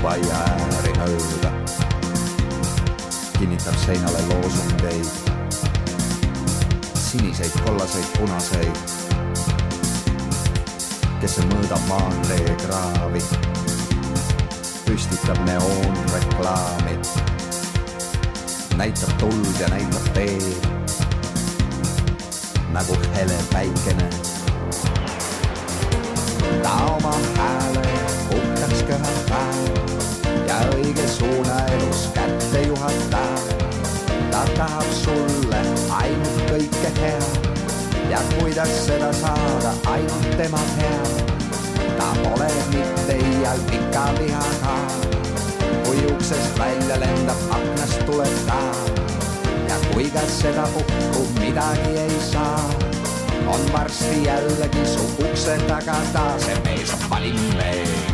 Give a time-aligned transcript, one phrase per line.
[0.00, 0.36] astub aia
[0.76, 1.50] ääri mööda,
[3.36, 5.08] kinnitab seinale loosungeid,
[6.96, 8.76] siniseid, kollaseid, punaseid.
[11.20, 13.20] kes mõõdab maantee kraavi,
[14.86, 16.96] püstitab neoonreklaami,
[18.80, 20.68] näitab tuld ja näitab teed
[22.72, 24.08] nagu hele päikene
[26.62, 27.99] ta oma hääle
[28.90, 33.44] köhatab ja õige suuna elus kätte juhatab.
[34.30, 35.60] ta tahab sulle
[36.00, 37.48] ainult kõike head
[38.10, 41.32] ja kuidas seda saada, ainult tema teab.
[41.98, 44.76] ta pole mitte iial pika vihaga,
[45.86, 48.60] kui uksest välja lendab, aknast tuleb ta
[49.70, 52.70] ja kui ka sedapuhku midagi ei saa
[53.46, 58.09] on varsti jällegi su ukse taga ta, see mees on valinud mees.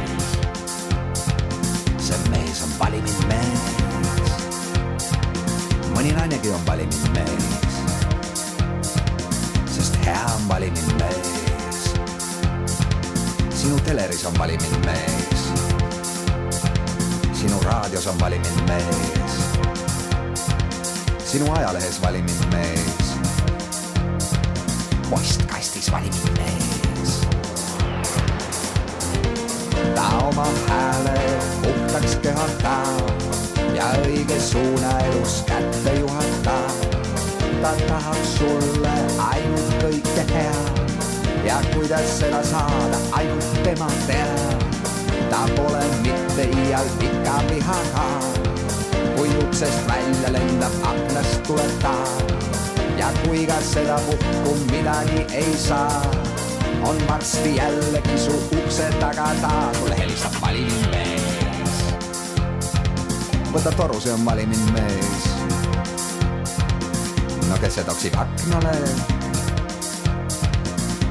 [41.86, 44.58] Kuidas seda saada, ainult tema teab.
[45.30, 48.06] ta pole mitte iial pika vihaga,
[49.14, 51.94] kui uksest välja lendab, aknast tuleb ta
[52.98, 56.02] ja kui ka sedapuhku midagi ei saa,
[56.82, 61.76] on varsti jällegi su ukse taga ta, sulle helistab valinud mees.
[63.54, 65.28] võta toru, see on valinud mees.
[67.46, 69.15] no kes see toksib aknale?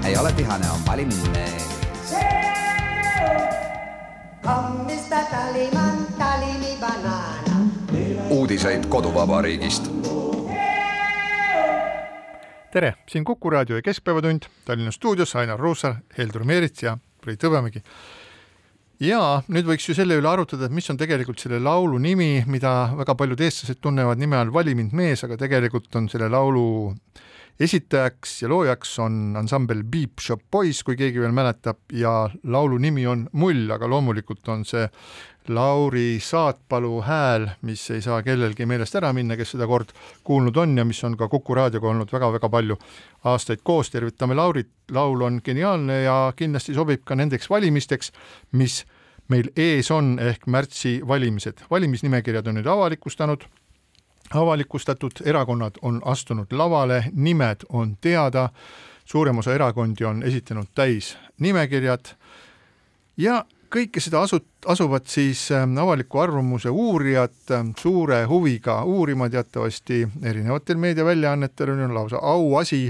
[0.06, 0.80] Ei ole tihane, on
[4.86, 5.22] Mr.
[5.32, 7.56] Tallyman, tally me banana.
[8.30, 9.90] uudiseid koduvabariigist
[12.72, 17.82] tere, siin Kuku raadio ja Keskpäevatund, Tallinna stuudios Ainar Ruussaar, Heldur Meerits ja Priit Hõbemägi.
[19.00, 22.92] ja nüüd võiks ju selle üle arutada, et mis on tegelikult selle laulu nimi, mida
[22.98, 26.94] väga paljud eestlased tunnevad nime all Vali mind mees, aga tegelikult on selle laulu
[27.60, 33.08] esitajaks ja loojaks on ansambel Beep Shop Boys, kui keegi veel mäletab, ja laulu nimi
[33.08, 34.88] on Mull, aga loomulikult on see
[35.48, 39.94] Lauri Saatpalu hääl, mis ei saa kellelgi meelest ära minna, kes seda kord
[40.26, 42.78] kuulnud on ja mis on ka Kuku raadioga olnud väga-väga palju
[43.30, 48.12] aastaid koos, tervitame Laurit, laul on geniaalne ja kindlasti sobib ka nendeks valimisteks,
[48.52, 48.82] mis
[49.30, 51.64] meil ees on, ehk märtsi valimised.
[51.72, 53.46] valimisnimekirjad on nüüd avalikustanud,
[54.34, 58.50] avalikustatud, erakonnad on astunud lavale, nimed on teada,
[59.06, 62.16] suurem osa erakondi on esitanud täis nimekirjad
[63.18, 63.44] ja
[63.76, 65.50] kõike seda asu-, asuvad siis
[65.82, 72.88] avaliku arvamuse uurijad suure huviga uurima, teatavasti erinevatel meediaväljaannetel on lausa auasi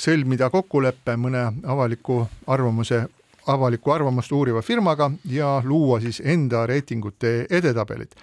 [0.00, 3.04] sõlmida kokkulepe mõne avaliku arvamuse,
[3.46, 8.16] avalikku arvamust uuriva firmaga ja luua siis enda reitingute edetabelid.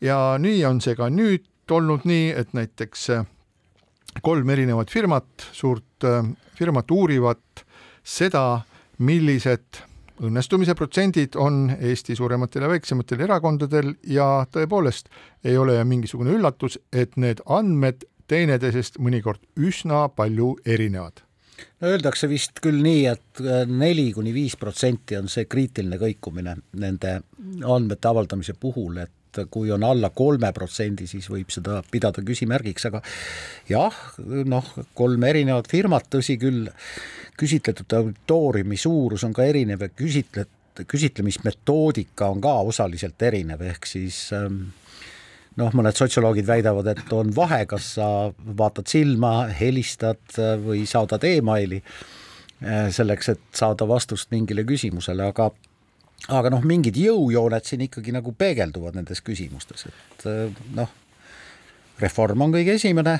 [0.00, 3.08] Ja nii on see ka nüüd olnud nii, et näiteks
[4.22, 6.06] kolm erinevat firmat, suurt
[6.54, 7.64] firmat uurivad
[8.04, 8.60] seda,
[8.98, 9.82] millised
[10.22, 15.10] õnnestumise protsendid on Eesti suurematel ja väiksematel erakondadel ja tõepoolest
[15.44, 21.24] ei ole mingisugune üllatus, et need andmed teineteisest mõnikord üsna palju erinevad.
[21.80, 27.20] no öeldakse vist küll nii, et neli kuni viis protsenti on see kriitiline kõikumine nende
[27.64, 29.12] andmete avaldamise puhul, et
[29.50, 33.02] kui on alla kolme protsendi, siis võib seda pidada küsimärgiks, aga
[33.70, 33.96] jah,
[34.48, 36.68] noh, kolm erinevat firmat, tõsi küll,
[37.40, 44.26] küsitletud auditooriumi suurus on ka erinev ja küsitlet-, küsitlemismetoodika on ka osaliselt erinev, ehk siis
[44.36, 44.66] ähm,
[45.60, 48.08] noh, mõned sotsioloogid väidavad, et on vahe, kas sa
[48.58, 51.82] vaatad silma, helistad või saadad emaili
[52.64, 55.50] selleks, et saada vastust mingile küsimusele, aga
[56.32, 60.28] aga noh, mingid jõujooned siin ikkagi nagu peegelduvad nendes küsimustes, et
[60.76, 60.92] noh,
[62.00, 63.18] Reform on kõige esimene,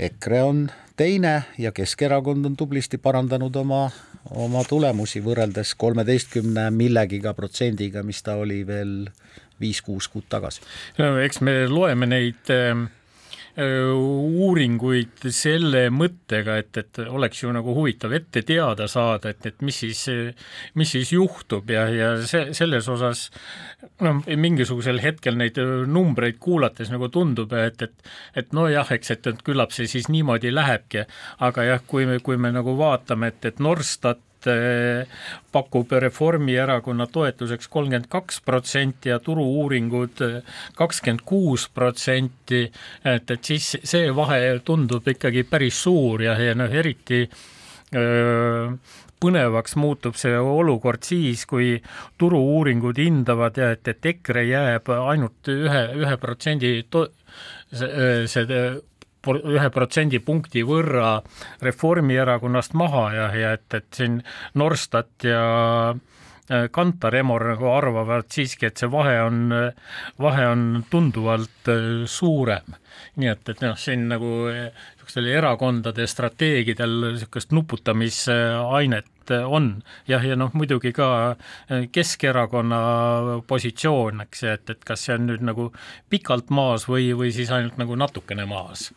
[0.00, 0.62] EKRE on
[0.96, 3.82] teine ja Keskerakond on tublisti parandanud oma,
[4.30, 8.94] oma tulemusi võrreldes kolmeteistkümne millegiga protsendiga, mis ta oli veel
[9.60, 10.64] viis-kuus kuud tagasi.
[10.96, 12.88] no eks me loeme neid äh
[13.58, 19.80] uuringuid selle mõttega, et, et oleks ju nagu huvitav ette teada saada, et, et mis
[19.84, 20.04] siis,
[20.78, 23.26] mis siis juhtub ja, ja see, selles osas
[24.04, 25.58] noh, mingisugusel hetkel neid
[25.90, 30.52] numbreid kuulates nagu tundub, et, et et nojah, eks, et, et küllap see siis niimoodi
[30.54, 31.04] lähebki,
[31.46, 34.22] aga jah, kui me, kui me nagu vaatame, et, et Norstat
[35.52, 42.64] pakub Reformierakonna toetuseks kolmkümmend kaks protsenti ja turu-uuringud eh, kakskümmend kuus protsenti,
[43.04, 47.24] et, et siis see vahe tundub ikkagi päris suur ja, ja noh, eriti
[47.94, 48.70] öö,
[49.20, 51.74] põnevaks muutub see olukord siis, kui
[52.18, 58.62] turu-uuringud hindavad ja et, et EKRE jääb ainult ühe, ühe protsendi see, see
[59.28, 61.18] ühe protsendipunkti võrra
[61.62, 64.20] Reformierakonnast maha ja, ja et, et siin
[64.54, 65.42] Norstat ja
[65.92, 69.42] äh, Kantar Emor nagu arvavad siiski, et see vahe on,
[70.20, 72.78] vahe on tunduvalt äh, suurem.
[73.20, 80.34] nii et, et noh, siin nagu äh, niisugustel erakondade strateegidel niisugust nuputamisainet on jah, ja
[80.34, 81.36] noh, muidugi ka
[81.92, 82.80] Keskerakonna
[83.46, 85.68] positsioon, eks, et, et kas see on nüüd nagu
[86.10, 88.88] pikalt maas või, või siis ainult nagu natukene maas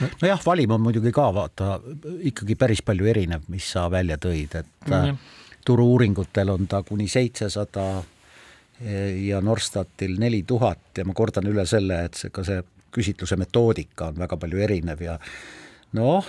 [0.00, 1.78] nojah, valim on muidugi ka vaata
[2.30, 5.16] ikkagi päris palju erinev, mis sa välja tõid, et mm -hmm.
[5.64, 8.02] turu-uuringutel on ta kuni seitsesada
[9.16, 12.62] ja Norstatil neli tuhat ja ma kordan üle selle, et see ka see
[12.94, 15.18] küsitluse metoodika on väga palju erinev ja
[15.92, 16.26] noh,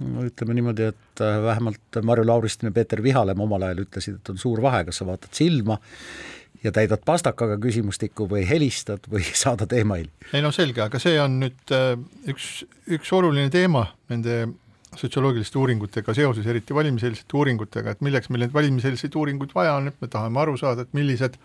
[0.00, 4.62] ütleme niimoodi, et vähemalt Marju Lauristin ja Peeter Vihalem omal ajal ütlesid, et on suur
[4.62, 5.76] vahe, kas sa vaatad silma
[6.64, 10.10] ja täidad pastakaga küsimustikku või helistad või saadad emaili.
[10.32, 11.94] ei no selge, aga see on nüüd äh,
[12.32, 12.50] üks,
[12.90, 14.42] üks oluline teema nende
[14.96, 20.00] sotsioloogiliste uuringutega seoses, eriti valimiseelsete uuringutega, et milleks meil neid valimiseelseid uuringuid vaja on, et
[20.02, 21.38] me tahame aru saada, et millised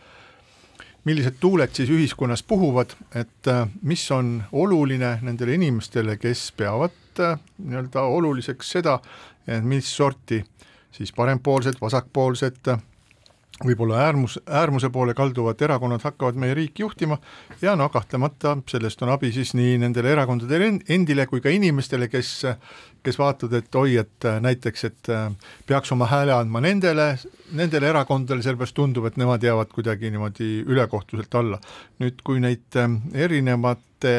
[1.06, 7.38] millised tuuled siis ühiskonnas puhuvad, et äh, mis on oluline nendele inimestele, kes peavad äh,
[7.62, 9.00] nii-öelda oluliseks seda,
[9.62, 10.40] mis sorti
[10.90, 12.72] siis parempoolsed, vasakpoolsed
[13.63, 17.18] võib-olla äärmus, äärmuse poole kalduvad erakonnad hakkavad meie riiki juhtima
[17.62, 22.34] ja no kahtlemata sellest on abi siis nii nendele erakondadele endile kui ka inimestele, kes,
[23.04, 25.12] kes vaatavad, et oi, et näiteks, et
[25.68, 27.13] peaks oma hääle andma nendele,
[27.56, 31.62] nendele erakondadele, sellepärast tundub, et nemad jäävad kuidagi niimoodi ülekohtuselt alla.
[32.04, 32.75] nüüd, kui neid
[33.13, 34.16] erinevate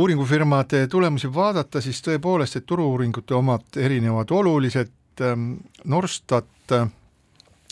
[0.00, 4.92] uuringufirmade tulemusi vaadata, siis tõepoolest, et turu-uuringute omad erinevad oluliselt,
[5.84, 6.72] Norstat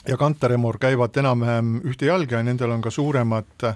[0.08, 3.66] ja Kantar Emor käivad enam-vähem ühte jalga ja nendel on ka suuremad,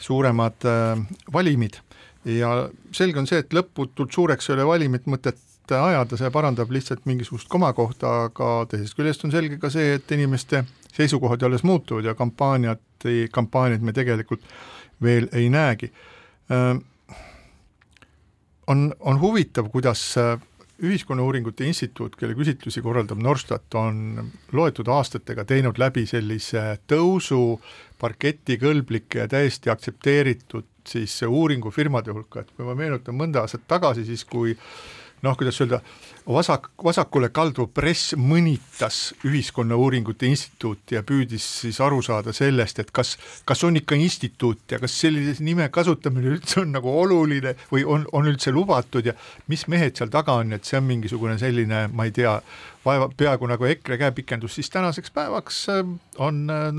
[0.00, 1.80] suuremad äh, valimid.
[2.24, 5.38] ja selge on see, et lõputult suureks ei ole valimit mõtet
[5.70, 10.64] ajada, see parandab lihtsalt mingisugust komakohta, aga teisest küljest on selge ka see, et inimeste
[10.92, 12.82] seisukohad alles muutuvad ja kampaaniat,
[13.32, 14.44] kampaaniaid me tegelikult
[15.02, 15.92] veel ei näegi.
[16.50, 16.76] Äh,
[18.66, 20.36] on, on huvitav, kuidas äh,
[20.80, 27.58] Ühiskonnauuringute Instituut, kelle küsitlusi korraldab Norstat, on loetud aastatega teinud läbi sellise tõusu
[28.00, 34.24] parketikõlblike ja täiesti aktsepteeritud siis uuringufirmade hulka, et kui ma meenutan mõnda aastat tagasi, siis
[34.24, 34.56] kui
[35.22, 35.80] noh, kuidas öelda,
[36.28, 43.16] vasak, vasakule kalduv press mõnitas Ühiskonnauuringute Instituuti ja püüdis siis aru saada sellest, et kas,
[43.48, 48.06] kas on ikka instituut ja kas sellise nime kasutamine üldse on nagu oluline või on,
[48.12, 49.16] on üldse lubatud ja
[49.48, 52.36] mis mehed seal taga on, et see on mingisugune selline, ma ei tea,
[52.84, 55.84] vaeva, peaaegu nagu EKRE käepikendus, siis tänaseks päevaks äh,
[56.18, 56.70] on äh,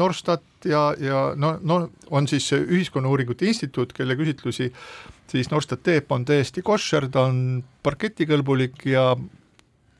[0.61, 4.71] Norstat ja, ja no, no on siis Ühiskonnauuringute Instituut, kelle küsitlusi
[5.27, 9.15] siis Norstat teeb, on täiesti koššer, ta on parketikõlbulik ja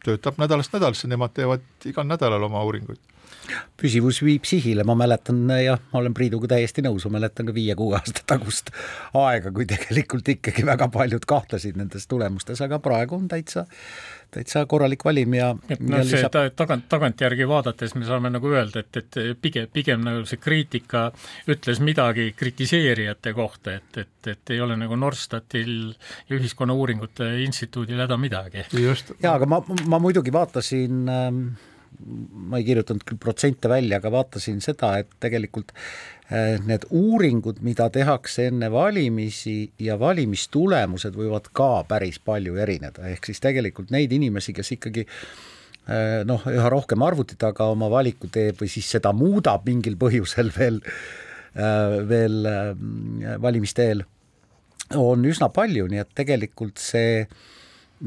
[0.04, 3.00] töötab nädalast nädalasse, nemad teevad igal nädalal oma uuringuid.
[3.80, 7.98] Püsivus viib sihile, ma mäletan jah, ma olen Priiduga täiesti nõus, ma mäletan ka viie-kuue
[7.98, 8.70] aasta tagust
[9.18, 13.66] aega, kui tegelikult ikkagi väga paljud kahtlesid nendes tulemustes, aga praegu on täitsa
[14.32, 16.36] täitsa korralik valim ja et noh, see lisab...
[16.58, 21.08] tagant, tagantjärgi vaadates me saame nagu öelda, et, et pigem, pigem nagu see kriitika
[21.52, 25.74] ütles midagi kritiseerijate kohta, et, et, et ei ole nagu Norstatil
[26.30, 28.66] ja Ühiskonnauuringute Instituudil häda midagi.
[28.72, 29.62] jaa, aga ma,
[29.92, 31.44] ma muidugi vaatasin ähm,
[32.02, 35.74] ma ei kirjutanud küll protsente välja, aga vaatasin seda, et tegelikult
[36.32, 43.44] need uuringud, mida tehakse enne valimisi ja valimistulemused võivad ka päris palju erineda, ehk siis
[43.44, 45.04] tegelikult neid inimesi, kes ikkagi
[46.30, 50.80] noh, üha rohkem arvuti taga oma valiku teeb või siis seda muudab mingil põhjusel veel,
[52.08, 52.38] veel
[53.42, 54.06] valimiste eel,
[54.96, 57.26] on üsna palju, nii et tegelikult see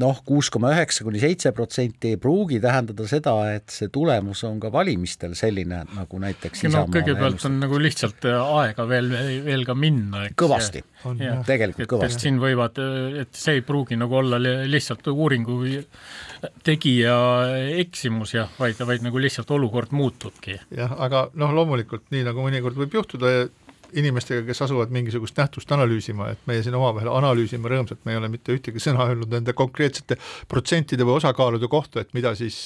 [0.01, 4.59] noh, kuus koma üheksa kuni seitse protsenti ei pruugi tähendada seda, et see tulemus on
[4.63, 9.09] ka valimistel selline, nagu näiteks no kõigepealt on nagu lihtsalt äh, aega veel,
[9.45, 10.37] veel ka minna, eks.
[10.41, 10.83] kõvasti,
[11.47, 12.25] tegelikult et, kõvasti.
[12.27, 12.81] siin võivad,
[13.23, 15.59] et see ei pruugi nagu olla lihtsalt uuringu
[16.65, 17.17] tegija
[17.81, 20.59] eksimus jah, vaid, vaid nagu lihtsalt olukord muutubki.
[20.75, 23.37] jah, aga noh, loomulikult nii nagu mõnikord võib juhtuda
[23.93, 28.31] inimestega, kes asuvad mingisugust nähtust analüüsima, et meie siin omavahel analüüsime rõõmsalt, me ei ole
[28.33, 30.17] mitte ühtegi sõna öelnud nende konkreetsete
[30.51, 32.65] protsentide või osakaalude kohta, et mida siis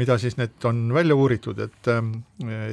[0.00, 2.12] mida siis need on välja uuritud, et ähm,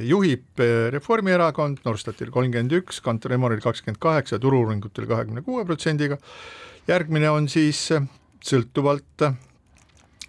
[0.06, 0.62] juhib
[0.94, 6.16] Reformierakond Norstatil kolmkümmend üks, Kantar Emoril kakskümmend kaheksa, Turu-uuringutel kahekümne kuue protsendiga,
[6.88, 7.82] järgmine on siis
[8.48, 9.28] sõltuvalt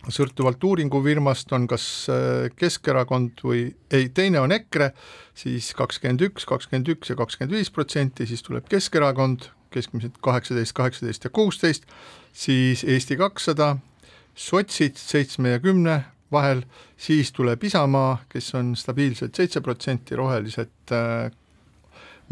[0.08, 4.94] sõltuvalt uuringufirmast on kas äh, Keskerakond või ei, teine on EKRE,
[5.38, 11.28] siis kakskümmend üks, kakskümmend üks ja kakskümmend viis protsenti, siis tuleb Keskerakond, keskmiselt kaheksateist, kaheksateist
[11.28, 11.86] ja kuusteist,
[12.34, 13.76] siis Eesti kakssada,
[14.40, 16.00] sotsid seitsme ja kümne
[16.32, 16.64] vahel,
[16.98, 21.30] siis tuleb Isamaa, kes on stabiilselt seitse protsenti, rohelised äh,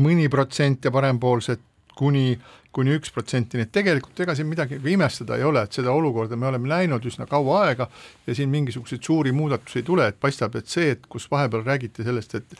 [0.01, 1.63] mõni protsent ja parempoolsed
[1.97, 2.37] kuni
[2.77, 6.37] kuni üks protsenti, nii et tegelikult ega siin midagi imestada ei ole, et seda olukorda
[6.37, 7.87] me oleme näinud üsna kaua aega
[8.27, 12.05] ja siin mingisuguseid suuri muudatusi ei tule, et paistab, et see, et kus vahepeal räägiti
[12.05, 12.57] sellest, et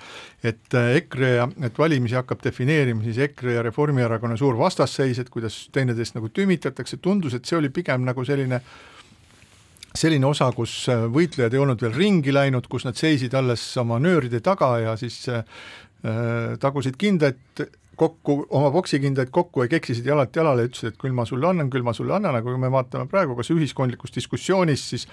[0.47, 5.67] et EKRE ja, et valimisi hakkab defineerima siis EKRE ja Reformierakonna suur vastasseis, et kuidas
[5.73, 8.61] teineteist nagu tümitatakse, tundus, et see oli pigem nagu selline
[9.97, 10.73] selline osa, kus
[11.13, 15.23] võitlejad ei olnud veel ringi läinud, kus nad seisid alles oma nööride taga ja siis
[15.31, 15.45] äh,
[16.61, 17.65] tagusid kindaid
[17.97, 21.69] kokku, oma poksikindaid kokku ja keksisid jalalt jalale ja ütlesid, et küll ma sulle annan,
[21.73, 25.07] küll ma sulle annan, aga kui me vaatame praegu kas ühiskondlikus diskussioonis, siis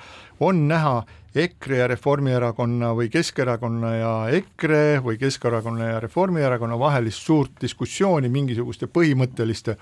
[0.44, 0.98] on näha
[1.34, 8.86] EKRE ja Reformierakonna või Keskerakonna ja EKRE või Keskerakonna ja Reformierakonna vahelist suurt diskussiooni mingisuguste
[8.86, 9.78] põhimõtteliste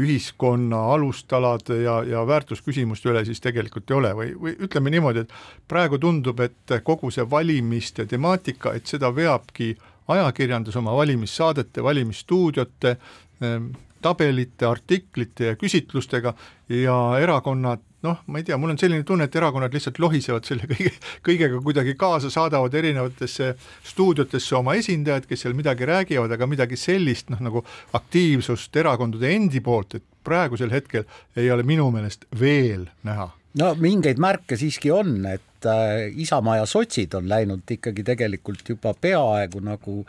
[0.00, 5.36] ühiskonna alustalade ja, ja väärtusküsimuste üle siis tegelikult ei ole või, või ütleme niimoodi, et
[5.68, 9.74] praegu tundub, et kogu see valimiste temaatika, et seda veabki
[10.08, 12.96] ajakirjandus oma valimissaadete, valimisstuudiote,
[13.42, 13.72] ehm,
[14.02, 16.34] tabelite, artiklite ja küsitlustega
[16.68, 20.68] ja erakonnad noh, ma ei tea, mul on selline tunne, et erakonnad lihtsalt lohisevad selle
[20.72, 20.92] kõige,
[21.26, 23.52] kõigega kuidagi kaasa, saadavad erinevatesse
[23.86, 27.64] stuudiotesse oma esindajad, kes seal midagi räägivad, aga midagi sellist noh, nagu
[27.96, 31.06] aktiivsust erakondade endi poolt, et praegusel hetkel
[31.38, 33.30] ei ole minu meelest veel näha.
[33.56, 38.94] No mingeid märke siiski on, et äh, Isamaa ja sotsid on läinud ikkagi tegelikult juba
[39.00, 40.02] peaaegu nagu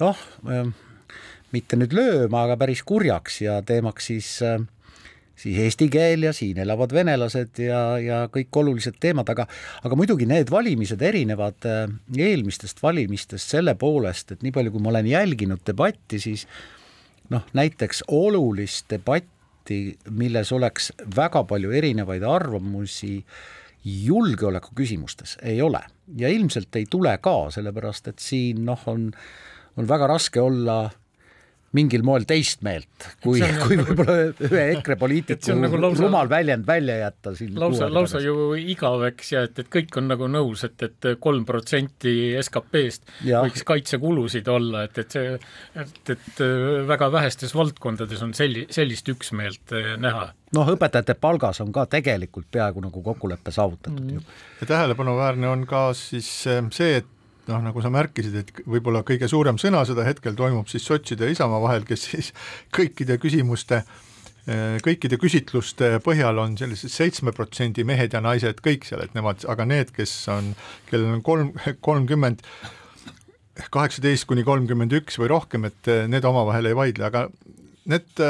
[0.00, 0.68] noh äh,,
[1.50, 4.60] mitte nüüd lööma, aga päris kurjaks ja teemaks siis äh,
[5.40, 9.46] siis eesti keel ja siin elavad venelased ja, ja kõik olulised teemad, aga
[9.82, 14.92] aga muidugi need valimised erinevad äh, eelmistest valimistest selle poolest, et nii palju, kui ma
[14.92, 16.46] olen jälginud debatti, siis
[17.32, 19.38] noh, näiteks olulist debatti
[20.10, 23.20] milles oleks väga palju erinevaid arvamusi
[23.84, 25.80] julgeoleku küsimustes, ei ole.
[26.16, 29.10] ja ilmselt ei tule ka, sellepärast et siin noh, on,
[29.76, 30.90] on väga raske olla
[31.76, 34.16] mingil moel teist meelt, kui, kui nagu, võib-olla
[34.48, 39.30] ühe EKRE poliitiku nagu lausa, rumal väljend välja jätta siin lausa, lausa ju igav, eks,
[39.36, 44.84] ja et, et kõik on nagu nõus, et, et kolm protsenti SKP-st võiks kaitsekulusid olla,
[44.88, 45.38] et, et see,
[45.84, 46.44] et, et
[46.90, 52.50] väga vähestes valdkondades on selli-, sellist üksmeelt eh, näha noh, õpetajate palgas on ka tegelikult
[52.50, 54.18] peaaegu nagu kokkulepe saavutatud mm.
[54.18, 54.26] ju.
[54.60, 57.16] ja tähelepanuväärne on ka siis eh, see, et
[57.48, 61.62] noh, nagu sa märkisid, et võib-olla kõige suurem sõnasõda hetkel toimub siis sotside ja Isamaa
[61.62, 62.32] vahel, kes siis
[62.76, 63.84] kõikide küsimuste
[64.82, 69.66] kõikide küsitluste põhjal on sellised seitsme protsendi mehed ja naised kõik seal, et nemad, aga
[69.68, 70.54] need, kes on,
[70.88, 71.50] kellel on kolm,
[71.84, 72.40] kolmkümmend,
[73.70, 77.26] kaheksateist kuni kolmkümmend üks või rohkem, et need omavahel ei vaidle, aga
[77.92, 78.24] need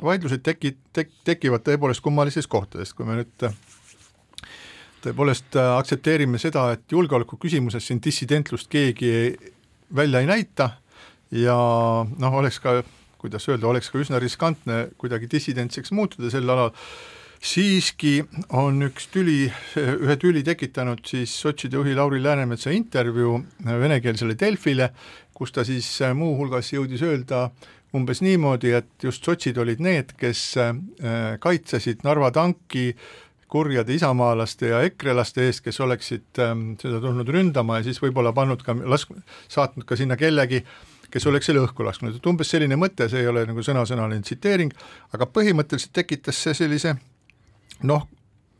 [0.00, 3.50] vaidlused teki-, tek-, tekivad tõepoolest kummalisest kohtadest, kui me nüüd
[5.04, 9.12] tõepoolest äh, aktsepteerime seda, et julgeoleku küsimuses siin dissidentlust keegi
[9.96, 10.70] välja ei näita
[11.34, 11.56] ja
[12.04, 12.80] noh, oleks ka,
[13.20, 16.72] kuidas öelda, oleks ka üsna riskantne kuidagi dissidentseks muutuda sel alal,
[17.40, 18.18] siiski
[18.56, 19.48] on üks tüli,
[19.80, 24.90] ühe tüli tekitanud siis sotside juhi Lauri Läänemetsa intervjuu venekeelsele Delfile,
[25.34, 27.48] kus ta siis äh, muuhulgas jõudis öelda
[27.96, 30.74] umbes niimoodi, et just sotsid olid need, kes äh,
[31.42, 32.90] kaitsesid Narva tanki
[33.50, 38.62] kurjade isamaalaste ja ekrelaste eest, kes oleksid ähm, seda tulnud ründama ja siis võib-olla pannud
[38.66, 39.16] ka, lask-,
[39.50, 40.62] saatnud ka sinna kellegi,
[41.10, 44.72] kes oleks selle õhku lasknud, et umbes selline mõte, see ei ole nagu sõnasõnaline tsiteering,
[45.16, 46.94] aga põhimõtteliselt tekitas see sellise
[47.90, 48.06] noh,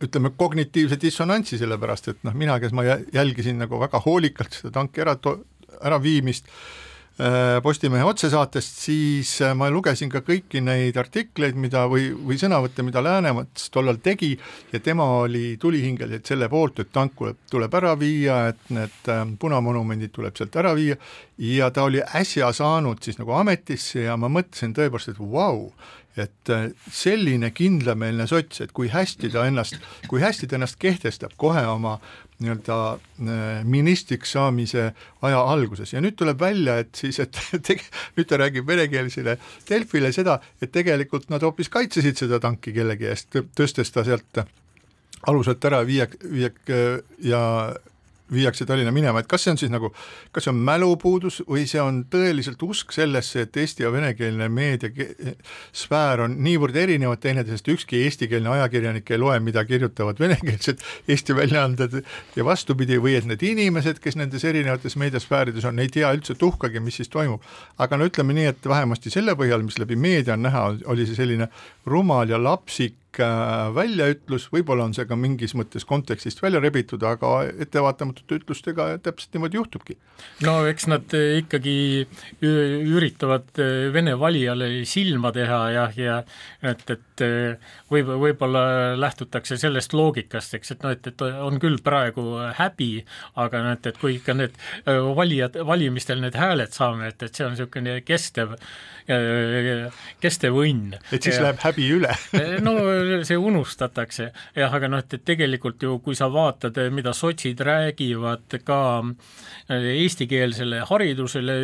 [0.03, 4.75] ütleme, kognitiivse dissonantsi, sellepärast et noh, mina, kes ma jä- jälgisin nagu väga hoolikalt seda
[4.81, 5.17] tanki ära,
[5.87, 6.90] äraviimist äh,
[7.63, 13.03] Postimehe otsesaatest, siis äh, ma lugesin ka kõiki neid artikleid, mida või, või sõnavõtte, mida
[13.05, 14.31] Läänemets tollal tegi
[14.73, 20.15] ja tema oli tulihingeliselt selle poolt, et tank tuleb, ära viia, et need äh, punamonumendid
[20.17, 20.97] tuleb sealt ära viia.
[21.37, 25.63] Ja ta oli äsja saanud siis nagu ametisse ja ma mõtlesin tõepoolest, et vau wow,,
[26.17, 29.77] et äh, selline kindlameelne sots, et kui hästi ta ennast,
[30.09, 31.99] kui hästi ta ennast kehtestab kohe oma
[32.41, 34.91] nii-öelda äh, ministriks saamise
[35.27, 35.93] aja alguses.
[35.95, 37.85] Ja nüüd tuleb välja, et siis, et teg-,
[38.17, 39.37] nüüd ta räägib venekeelsele
[39.69, 44.45] Delfile seda, et tegelikult nad hoopis kaitsesid seda tanki kellegi eest, tõstes ta sealt
[45.29, 46.51] aluselt ära viia, viia
[47.21, 47.43] ja
[48.33, 49.93] viiakse Tallinna minema, et kas see on siis nagu,
[50.33, 56.25] kas see on mälupuudus või see on tõeliselt usk sellesse, et eesti ja venekeelne meediasfäär
[56.27, 61.97] on niivõrd erinevad teineteisest, ükski eestikeelne ajakirjanik ei loe, mida kirjutavad venekeelsed Eesti väljaanded
[62.37, 66.83] ja vastupidi, või et need inimesed, kes nendes erinevates meediasfäärides on, ei tea üldse tuhkagi,
[66.85, 67.43] mis siis toimub.
[67.79, 71.19] aga no ütleme nii, et vähemasti selle põhjal, mis läbi meedia on näha, oli see
[71.19, 71.51] selline
[71.87, 78.39] rumal ja lapsik väljaütlus, võib-olla on see ka mingis mõttes kontekstist välja rebitud, aga ettevaatamatute
[78.41, 79.97] ütlustega täpselt niimoodi juhtubki.
[80.47, 82.07] no eks nad äh, ikkagi
[82.41, 86.19] üritavad äh, Vene valijale silma teha jah, ja
[86.63, 87.25] et, et
[87.91, 93.05] võib, võib-olla lähtutakse sellest loogikast, eks, et noh, et, et on küll praegu häbi,
[93.41, 97.47] aga noh, et, et kui ikka need valijad, valimistel need hääled saame, et, et see
[97.47, 98.55] on niisugune kestev,
[100.23, 100.95] kestev õnn.
[101.11, 102.15] et siis ja, läheb häbi üle
[102.67, 102.77] no
[103.27, 108.81] see unustatakse jah, aga noh, et tegelikult ju kui sa vaatad, mida sotsid räägivad ka
[109.01, 111.57] äh, eestikeelsele haridusele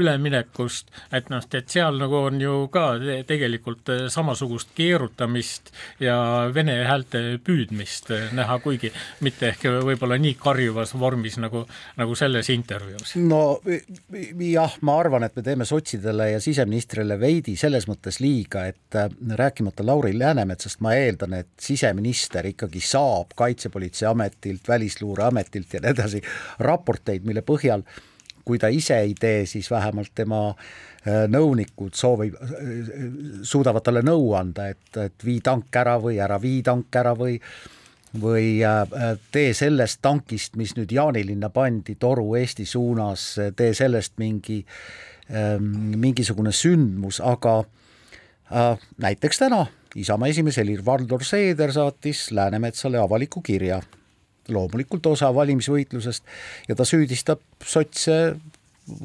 [0.00, 2.86] üleminekust, et noh, et seal nagu on ju ka
[3.28, 5.72] tegelikult samasugust keerutamist
[6.02, 6.16] ja
[6.54, 8.92] vene häälte püüdmist näha, kuigi
[9.24, 11.64] mitte ehk võib-olla nii karjuvas vormis nagu,
[12.00, 13.16] nagu selles intervjuus.
[13.20, 13.60] no
[14.44, 19.10] jah, ma arvan, et me teeme sotsidele ja siseministrile veidi selles mõttes liiga, et äh,
[19.40, 20.14] rääkimata Lauri
[20.60, 26.22] Läänemetsast, Läänemetsast ma eeldan, et siseminister ikkagi saab Kaitsepolitseiametilt, Välisluureametilt ja nii edasi
[26.58, 27.82] raporteid, mille põhjal
[28.44, 32.34] kui ta ise ei tee, siis vähemalt tema äh, nõunikud soovib,
[33.42, 37.38] suudavad talle nõu anda, et, et vii tank ära või ära vii tank ära või
[38.20, 44.64] või äh, tee sellest tankist, mis nüüd Jaanilinna pandi toru Eesti suunas, tee sellest mingi,
[45.30, 47.60] ähm, mingisugune sündmus, aga
[48.50, 53.80] äh, näiteks täna Isamaa esimees Helir-Valdor Seeder saatis Läänemetsale avaliku kirja,
[54.48, 56.24] loomulikult osa valimisvõitlusest,
[56.68, 58.36] ja ta süüdistab sotse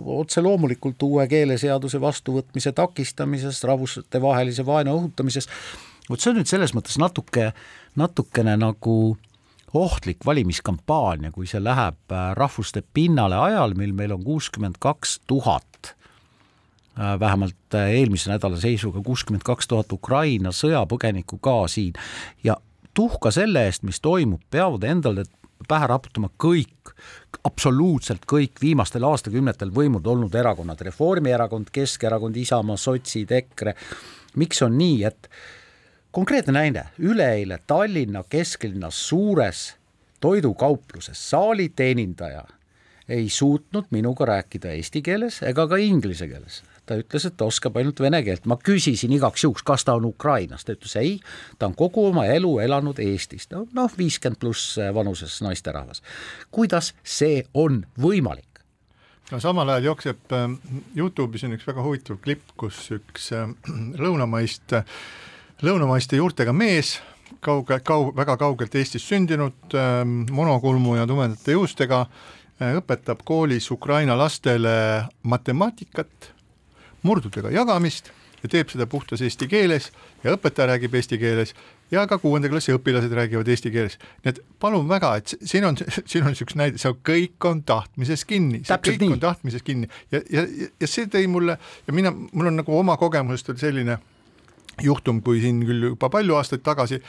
[0.05, 5.49] otse loomulikult uue keeleseaduse vastuvõtmise takistamises, rahvustevahelise vaenu õhutamises,
[6.09, 7.51] vot see on nüüd selles mõttes natuke,
[7.97, 8.95] natukene nagu
[9.75, 15.74] ohtlik valimiskampaania, kui see läheb rahvuste pinnale ajal, mil meil on kuuskümmend kaks tuhat Äh,
[17.19, 21.93] vähemalt äh, eelmise nädala seisuga kuuskümmend kaks tuhat Ukraina sõjapõgenikku ka siin.
[22.43, 22.57] Ja
[22.93, 25.25] tuhka selle eest, mis toimub, peavad endale
[25.67, 26.93] pähe raputama kõik,
[27.43, 33.75] absoluutselt kõik viimastel aastakümnetel võimul olnud erakonnad, Reformierakond, Keskerakond, Isamaa, sotsid, EKRE.
[34.35, 35.29] miks on nii, et
[36.11, 39.73] konkreetne näide, üleeile Tallinna kesklinnas suures
[40.19, 42.45] toidukaupluses saali teenindaja
[43.09, 47.77] ei suutnud minuga rääkida eesti keeles ega ka inglise keeles ta ütles, et ta oskab
[47.79, 51.19] ainult vene keelt, ma küsisin igaks juhuks, kas ta on Ukrainast, ta ütles ei,
[51.59, 56.03] ta on kogu oma elu elanud Eestis, noh, viiskümmend pluss vanuses naisterahvas.
[56.51, 58.55] kuidas see on võimalik?
[59.31, 60.45] no samal ajal jookseb äh,
[60.97, 63.49] Youtube'is on üks väga huvitav klipp, kus üks äh,
[64.03, 64.77] lõunamaist,
[65.65, 66.99] lõunamaiste juurtega mees,
[67.45, 72.05] kauge, kau-, väga kaugelt Eestist sündinud, äh, monokulmu ja tumedate juustega,
[72.55, 74.71] õpetab koolis Ukraina lastele
[75.27, 76.29] matemaatikat
[77.05, 78.11] murdudega jagamist
[78.43, 79.89] ja teeb seda puhtas eesti keeles
[80.23, 81.53] ja õpetaja räägib eesti keeles
[81.91, 83.97] ja ka kuuenda klassi õpilased räägivad eesti keeles.
[84.23, 85.77] nii et palun väga, et siin on,
[86.09, 89.13] siin on niisugune näide, see kõik on tahtmises kinni, kõik nii.
[89.15, 90.45] on tahtmises kinni ja, ja,
[90.81, 93.97] ja see tõi mulle ja mina, mul on nagu oma kogemusest oli selline
[94.83, 96.99] juhtum, kui siin küll juba palju aastaid tagasi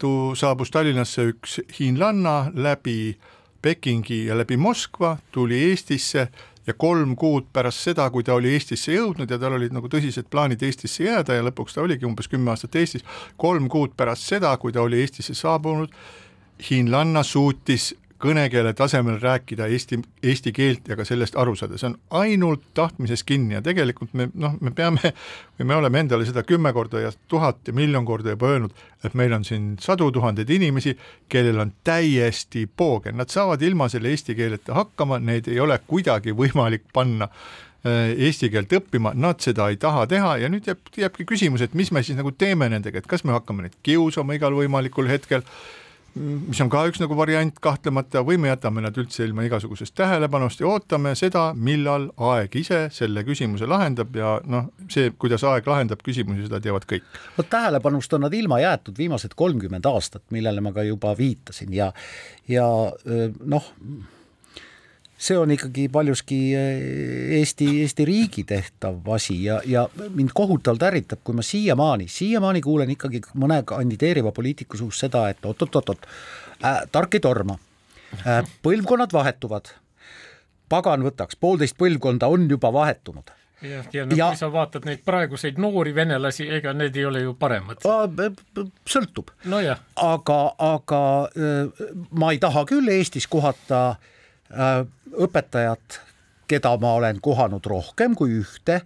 [0.00, 3.18] tu saabus Tallinnasse üks hiinlanna läbi
[3.60, 6.30] Pekingi ja läbi Moskva, tuli Eestisse
[6.66, 10.28] ja kolm kuud pärast seda, kui ta oli Eestisse jõudnud ja tal olid nagu tõsised
[10.30, 14.52] plaanid Eestisse jääda ja lõpuks ta oligi umbes kümme aastat Eestis, kolm kuud pärast seda,
[14.60, 15.94] kui ta oli Eestisse saabunud,
[16.70, 21.96] hiinlanna suutis kõnekeele tasemel rääkida eesti, eesti keelt ja ka sellest aru saada, see on
[22.20, 25.12] ainult tahtmises kinni ja tegelikult me noh, me peame
[25.58, 29.16] või me oleme endale seda kümme korda ja tuhat ja miljon korda juba öelnud, et
[29.18, 30.96] meil on siin sadu tuhandeid inimesi,
[31.32, 36.36] kellel on täiesti poogen, nad saavad ilma selle eesti keeleta hakkama, neid ei ole kuidagi
[36.36, 41.28] võimalik panna äh, eesti keelt õppima, nad seda ei taha teha ja nüüd jääb, jääbki
[41.32, 44.56] küsimus, et mis me siis nagu teeme nendega, et kas me hakkame neid kiusama igal
[44.56, 45.46] võimalikul hetkel
[46.14, 50.62] mis on ka üks nagu variant kahtlemata, või me jätame nad üldse ilma igasugusest tähelepanust
[50.62, 56.02] ja ootame seda, millal aeg ise selle küsimuse lahendab ja noh, see, kuidas aeg lahendab
[56.06, 57.06] küsimusi, seda teavad kõik.
[57.38, 61.92] vot tähelepanust on nad ilma jäetud viimased kolmkümmend aastat, millele ma ka juba viitasin ja,
[62.48, 62.66] ja
[63.54, 63.70] noh,
[65.20, 71.20] see on ikkagi paljuski eh, Eesti, Eesti riigi tehtav asi ja, ja mind kohutavalt ärritab,
[71.24, 76.06] kui ma siiamaani, siiamaani kuulen ikkagi mõne kandideeriva poliitiku suust seda, et oot-oot-oot,
[76.64, 77.58] äh, tark ei torma
[78.24, 79.74] äh,, põlvkonnad vahetuvad,
[80.72, 85.02] pagan võtaks, poolteist põlvkonda on juba vahetunud jah, ja no ja, kui sa vaatad neid
[85.04, 87.84] praeguseid noori venelasi, ega need ei ole ju paremad.
[88.88, 89.60] sõltub no.
[90.06, 91.84] aga, aga äh,
[92.16, 94.16] ma ei taha küll Eestis kohata äh,
[94.50, 96.00] õpetajat,
[96.50, 98.80] keda ma olen kohanud rohkem kui ühte,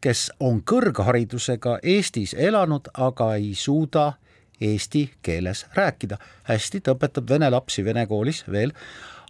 [0.00, 4.12] kes on kõrgharidusega Eestis elanud, aga ei suuda
[4.60, 6.16] eesti keeles rääkida.
[6.42, 8.72] hästi, ta õpetab vene lapsi vene koolis veel,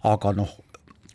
[0.03, 0.55] aga noh,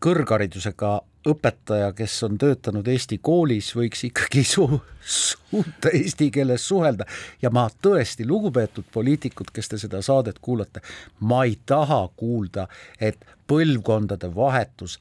[0.01, 7.07] kõrgharidusega õpetaja, kes on töötanud Eesti koolis, võiks ikkagi su-, suuta eesti keeles suhelda.
[7.43, 10.83] Ja ma tõesti, lugupeetud poliitikud, kes te seda saadet kuulate,
[11.21, 12.69] ma ei taha kuulda,
[13.01, 14.99] et põlvkondade vahetus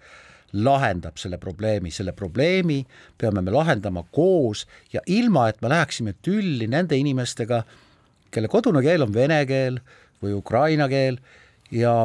[0.55, 2.79] lahendab selle probleemi, selle probleemi
[3.19, 7.63] peame me lahendama koos ja ilma, et me läheksime tülli nende inimestega,
[8.31, 9.81] kelle kodune keel on vene keel
[10.23, 11.19] või ukraina keel
[11.75, 11.95] ja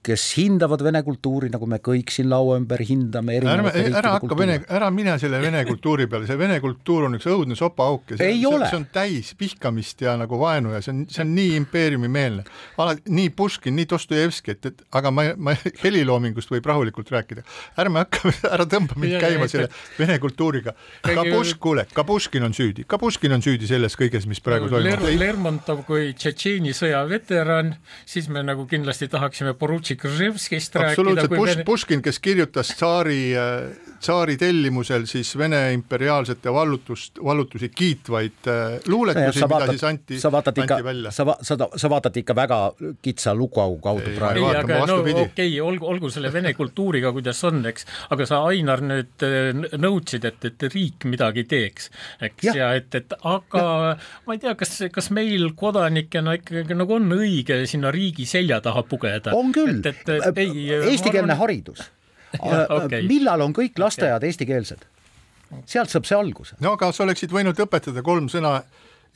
[0.00, 3.34] kes hindavad vene kultuuri, nagu me kõik siin laua ümber hindame.
[3.36, 7.26] ärme, ära hakka vene, ära mine selle vene kultuuri peale, see vene kultuur on üks
[7.28, 11.02] õudne sopaauk ja see, see, see on täis vihkamist ja nagu vaenu ja see on,
[11.12, 12.44] see on nii impeeriumimeelne.
[12.80, 17.44] alati nii Puškin, nii Dostojevski, et, et aga ma, ma heliloomingust võib rahulikult rääkida.
[17.84, 19.78] ärme hakka, ära tõmba mind ja, käima ja, selle et...
[19.98, 20.74] vene kultuuriga.
[21.04, 25.20] Kapuš, kuule, Kapuškin on süüdi, Kapuškin on süüdi selles kõiges, mis praegu toimub Ler.
[25.20, 27.74] Lermontov kui Tšetšeeni sõja veteran,
[28.08, 30.90] siis me nagu kindlasti tahaksime Borutsik Živskist rääkida.
[31.20, 31.64] absoluutselt.
[31.64, 33.34] Puškin, kes kirjutas tsaari,
[34.00, 40.78] tsaari tellimusel siis Vene imperiaalsete vallutust, vallutusi kiitvaid äh, luuletusi, mida siis anti, anti ikka,
[40.84, 41.12] välja.
[41.14, 42.60] sa, sa, sa vaatad ikka väga
[43.02, 44.46] kitsa lugu kaudu praegu.
[44.46, 48.40] ei, aga no okei okay,, olgu, olgu selle vene kultuuriga, kuidas on, eks, aga sa,
[48.50, 51.90] Ainar, nüüd äh, nõudsid, et, et riik midagi teeks,
[52.30, 53.94] eks, ja, ja et, et aga ja.
[54.26, 58.84] ma ei tea, kas, kas meil kodanikena ikkagi nagu on õige sinna riigi selja taha
[58.88, 59.36] pugeda?
[59.36, 61.90] on küll, et, et ei, eestikeelne haridus
[62.78, 63.06] okay..
[63.08, 64.32] millal on kõik lasteaiad okay.
[64.32, 64.86] eestikeelsed?
[65.66, 66.56] sealt saab see alguse.
[66.62, 68.60] no aga sa oleksid võinud õpetada kolm sõna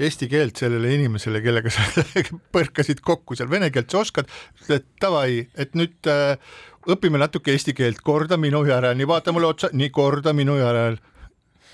[0.00, 1.84] eesti keelt sellele inimesele, kellega sa
[2.54, 4.30] põrkasid kokku seal, vene keelt sa oskad,
[4.64, 6.34] ütled davai, et nüüd äh,
[6.90, 10.98] õpime natuke eesti keelt, korda minu järel, nii vaata mulle otsa, nii korda minu järel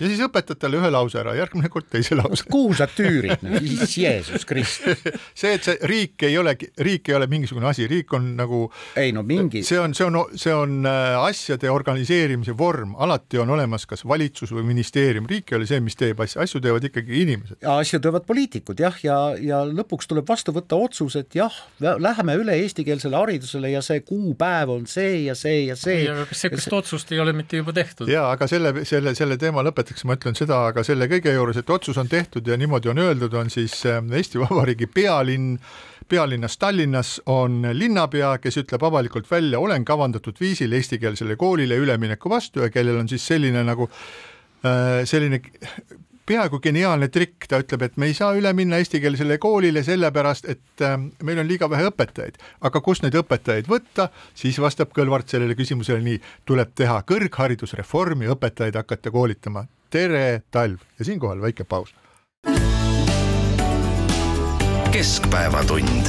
[0.01, 2.45] ja siis õpetad talle ühe lause ära, järgmine kord teise lause.
[2.51, 3.43] kuhu sa tüürid,
[3.85, 5.03] Jeesus Kristus.
[5.41, 8.63] see, et see riik ei ole, riik ei ole mingisugune asi, riik on nagu.
[8.99, 9.63] ei no mingi.
[9.67, 14.53] see on, see on, see on äh, asjade organiseerimise vorm, alati on olemas kas valitsus
[14.55, 17.61] või ministeerium, riik ei ole see, mis teeb asju, asju teevad ikkagi inimesed.
[17.75, 22.57] asju teevad poliitikud jah, ja, ja lõpuks tuleb vastu võtta otsus, et jah, läheme üle
[22.63, 26.07] eestikeelsele haridusele ja see kuupäev on see ja see ja see.
[26.29, 28.09] kas sellist otsust ei ole mitte juba tehtud?
[28.11, 31.57] ja aga selle, selle, selle teema lõpetuseks näiteks ma ütlen seda, aga selle kõige juures,
[31.59, 35.57] et otsus on tehtud ja niimoodi on öeldud, on siis äh, Eesti Vabariigi pealinn,
[36.07, 42.63] pealinnas Tallinnas on linnapea, kes ütleb avalikult välja, olen kavandatud viisil eestikeelsele koolile ülemineku vastu
[42.63, 43.89] ja kellel on siis selline nagu
[44.63, 45.41] äh, selline
[46.31, 50.85] peaaegu geniaalne trikk, ta ütleb, et me ei saa üle minna eestikeelsele koolile sellepärast, et
[50.87, 50.95] äh,
[51.27, 52.39] meil on liiga vähe õpetajaid.
[52.61, 58.79] aga kust neid õpetajaid võtta, siis vastab Kõlvart sellele küsimusele nii, tuleb teha kõrgharidusreformi, õpetajaid
[58.79, 61.91] hakata koolitama tere talv ja siinkohal väike paus.
[64.91, 66.07] keskpäevatund.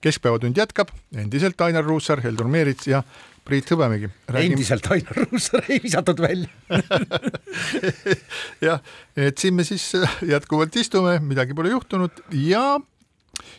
[0.00, 3.02] keskpäevatund jätkab endiselt Ainar Ruussaar, Heldur Meerits ja
[3.44, 4.10] Priit Hõbemägi.
[4.34, 6.48] endiselt Ainar Ruussaar ei visatud välja
[8.68, 8.82] jah,
[9.16, 9.92] et siin me siis
[10.26, 12.78] jätkuvalt istume, midagi pole juhtunud ja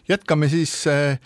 [0.08, 1.20] jätkame siis äh,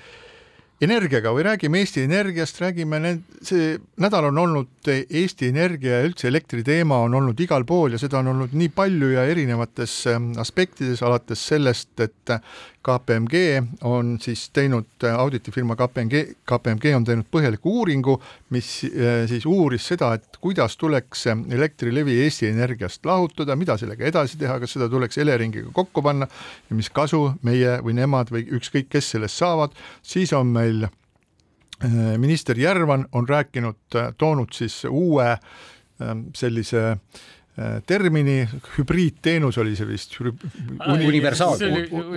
[0.82, 3.00] energiaga või räägime Eesti Energiast, räägime
[3.42, 8.02] see nädal on olnud Eesti Energia ja üldse elektri teema on olnud igal pool ja
[8.02, 12.36] seda on olnud nii palju ja erinevates ähm, aspektides, alates sellest, et
[12.86, 13.36] KPMG
[13.84, 14.86] on siis teinud,
[15.18, 18.18] auditifirma KPMG, KPMG on teinud põhjaliku uuringu,
[18.56, 24.40] mis äh, siis uuris seda, et kuidas tuleks Elektrilevi Eesti Energiast lahutada, mida sellega edasi
[24.40, 26.30] teha, kas seda tuleks Eleringiga kokku panna
[26.70, 32.14] ja mis kasu meie või nemad või ükskõik kes sellest saavad, siis on meil äh,
[32.18, 35.36] minister Järvan on rääkinud, äh, toonud siis uue
[36.38, 37.26] sellise äh,
[37.90, 38.44] termini,
[38.76, 41.58] hübriidteenus oli see vist uni,, universaal,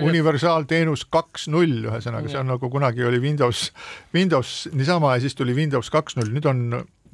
[0.05, 3.71] universaalteenus kaks null, ühesõnaga see on nagu kunagi oli Windows,
[4.13, 6.61] Windows niisama ja siis tuli Windows kaks null, nüüd on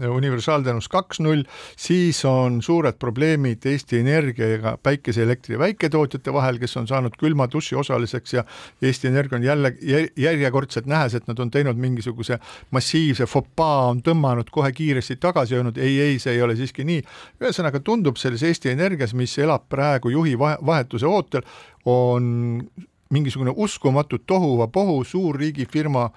[0.06, 1.44] universaalteenus kaks null,
[1.78, 7.76] siis on suured probleemid Eesti Energia ja päikeseelektri väiketootjate vahel, kes on saanud külma duši
[7.76, 8.44] osaliseks ja
[8.82, 9.74] Eesti Energia on jälle
[10.18, 12.40] järjekordselt nähes, et nad on teinud mingisuguse
[12.72, 17.02] massiivse fopaa, on tõmmanud kohe kiiresti tagasi, öelnud ei, ei, see ei ole siiski nii.
[17.42, 21.42] ühesõnaga tundub selles Eesti Energias, mis elab praegu juhi vahetuse ootel,
[21.86, 22.62] on
[23.10, 26.10] mingisugune uskumatu tohuvapohu, suur riigifirma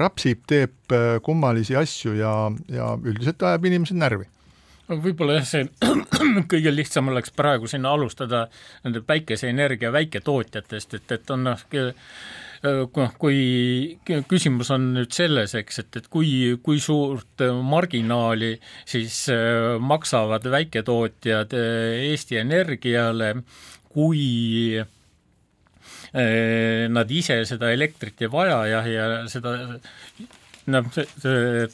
[0.00, 2.32] rapsib, teeb äh, kummalisi asju ja,
[2.72, 4.28] ja üldiselt ajab inimesed närvi.
[4.86, 5.66] Võib-olla jah, see
[6.52, 8.46] kõige lihtsam oleks praegu sinna alustada
[8.84, 11.64] nende päikeseenergia väiketootjatest, et, et on noh,
[12.62, 13.40] noh, kui
[14.30, 16.30] küsimus on nüüd selles, eks, et, et kui,
[16.62, 18.54] kui suurt marginaali
[18.86, 23.34] siis äh, maksavad väiketootjad äh, Eesti Energiale,
[23.90, 24.22] kui
[24.78, 24.95] Äh,
[26.16, 29.56] nad ise seda elektrit ei vaja jah, ja seda
[30.72, 30.86] noh,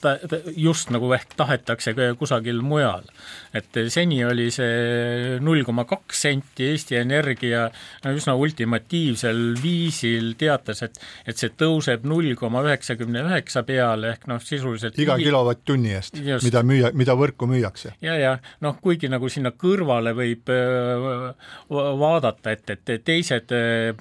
[0.01, 0.17] ta,
[0.57, 3.07] just nagu ehk tahetakse kusagil mujal.
[3.53, 7.67] et seni oli see null koma kaks senti, Eesti Energia
[8.09, 14.41] üsna ultimatiivsel viisil teatas, et et see tõuseb null koma üheksakümne üheksa peale ehk noh,
[14.43, 17.95] sisuliselt iga kilovatt-tunni eest, mida müüa, mida võrku müüakse.
[18.05, 21.33] ja, ja noh, kuigi nagu sinna kõrvale võib äh,
[21.71, 23.93] vaadata, et, et teised äh,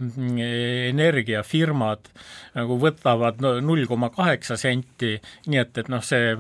[0.92, 2.12] energiafirmad
[2.56, 6.36] nagu võtavad null koma kaheksa senti, protsenti, nii et, et noh, see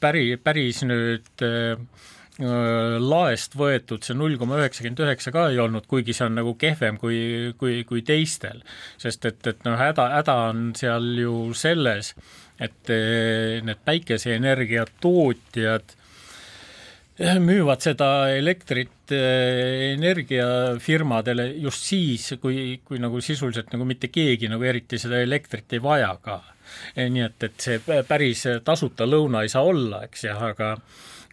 [0.00, 1.76] päri, päris nüüd äh,
[3.00, 6.98] laest võetud see null koma üheksakümmend üheksa ka ei olnud, kuigi see on nagu kehvem
[6.98, 8.62] kui, kui, kui teistel.
[8.98, 12.14] sest et, et noh, häda, häda on seal ju selles,
[12.60, 15.96] et äh, need päikeseenergia tootjad
[17.16, 24.64] müüvad seda elektrit äh, energiafirmadele just siis, kui, kui nagu sisuliselt nagu mitte keegi nagu
[24.68, 26.42] eriti seda elektrit ei vaja ka.
[26.96, 30.74] Eh, nii et, et see päris tasuta lõuna ei saa olla, eks jah, aga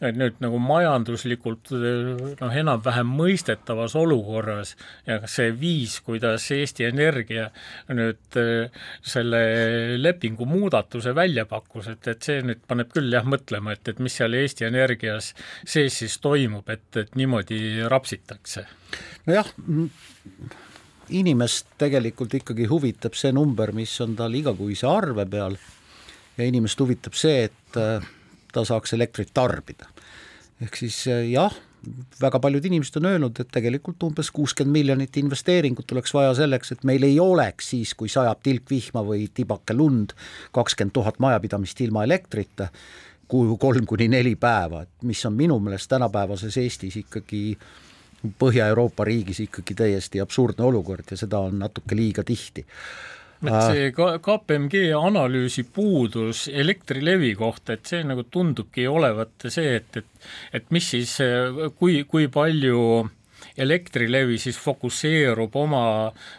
[0.09, 4.73] et nüüd nagu majanduslikult noh, enam-vähem mõistetavas olukorras
[5.07, 7.49] ja see viis, kuidas Eesti Energia
[7.93, 9.43] nüüd eh, selle
[10.01, 14.19] lepingu muudatuse välja pakkus, et, et see nüüd paneb küll jah mõtlema, et, et mis
[14.19, 15.33] seal Eesti Energias
[15.65, 18.65] sees siis toimub, et, et niimoodi rapsitakse.
[19.27, 19.49] nojah,
[21.13, 25.57] inimest tegelikult ikkagi huvitab see number, mis on tal igakuise arve peal
[26.37, 28.05] ja inimest huvitab see, et äh,
[28.53, 29.89] ta saaks elektrit tarbida.
[30.61, 31.53] ehk siis äh, jah,
[32.21, 36.83] väga paljud inimesed on öelnud, et tegelikult umbes kuuskümmend miljonit investeeringut oleks vaja selleks, et
[36.87, 40.15] meil ei oleks siis, kui sajab tilkvihma või tibake lund,
[40.55, 42.69] kakskümmend tuhat majapidamist ilma elektrita,
[43.27, 47.57] kuu kolm kuni neli päeva, et mis on minu meelest tänapäevases Eestis ikkagi
[48.39, 52.63] Põhja-Euroopa riigis ikkagi täiesti absurdne olukord ja seda on natuke liiga tihti
[53.43, 59.99] et äh, see KPMG analüüsi puudus Elektrilevi kohta, et see nagu tundubki olevat see, et,
[60.01, 60.09] et
[60.55, 61.17] et mis siis,
[61.79, 62.79] kui, kui palju
[63.59, 65.83] Elektrilevi siis fokusseerub oma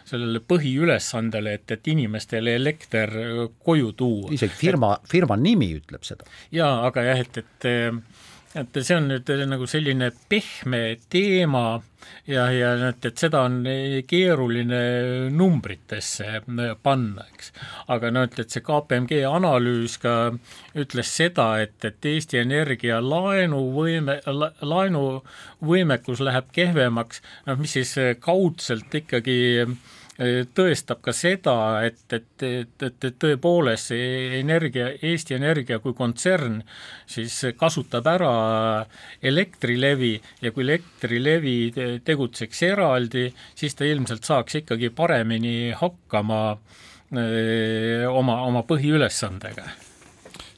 [0.07, 3.13] sellele põhiülesandele, et, et inimestele elekter
[3.63, 4.33] koju tuua.
[4.35, 6.27] isegi firma, firma nimi ütleb seda.
[6.51, 7.69] jaa, aga jah, et, et
[8.55, 11.65] et see on nüüd nagu selline pehme teema
[12.29, 13.57] ja, ja et, et seda on
[14.07, 14.79] keeruline
[15.35, 16.41] numbritesse
[16.83, 17.51] panna, eks.
[17.91, 20.15] aga no et, et see KPMG analüüs ka
[20.77, 29.01] ütles seda, et, et Eesti Energia laenuvõime la,, laenuvõimekus läheb kehvemaks, noh mis siis kaudselt
[29.03, 29.77] ikkagi äh,
[30.15, 36.61] tõestab ka seda, et, et, et, et, tõepoolest see energia, Eesti Energia kui kontsern
[37.09, 38.31] siis kasutab ära
[39.19, 40.13] Elektrilevi
[40.45, 46.43] ja kui Elektrilevi tegutseks eraldi, siis ta ilmselt saaks ikkagi paremini hakkama
[47.11, 49.67] öö, oma, oma põhiülesandega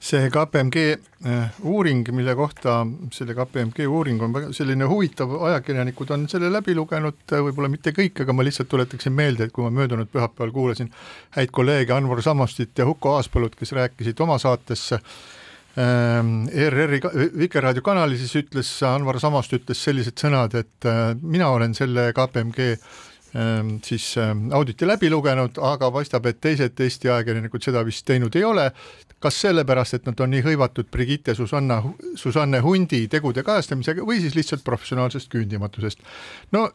[0.07, 0.83] see KPMG
[1.25, 2.79] äh, uuring, mille kohta,
[3.13, 8.23] selle KPMG uuring on väga selline huvitav, ajakirjanikud on selle läbi lugenud, võib-olla mitte kõik,
[8.23, 10.91] aga ma lihtsalt tuletaksin meelde, et kui ma möödunud pühapäeval kuulasin
[11.35, 17.01] häid kolleege Anvar Sammostit ja Huko Aaspõlut, kes rääkisid oma saatesse ähm, ERR-i
[17.43, 20.91] Vikerraadio kanali, siis ütles Anvar Samost ütles sellised sõnad, et
[21.21, 22.71] mina olen selle KPMG
[23.85, 28.43] siis ähm, auditi läbi lugenud, aga paistab, et teised Eesti ajakirjanikud seda vist teinud ei
[28.47, 28.71] ole
[29.19, 31.79] kas sellepärast, et nad on nii hõivatud Brigitte Susanna,
[32.19, 36.03] Susanne Hundi tegude kajastamisega või siis lihtsalt professionaalsest küündimatusest.
[36.53, 36.67] no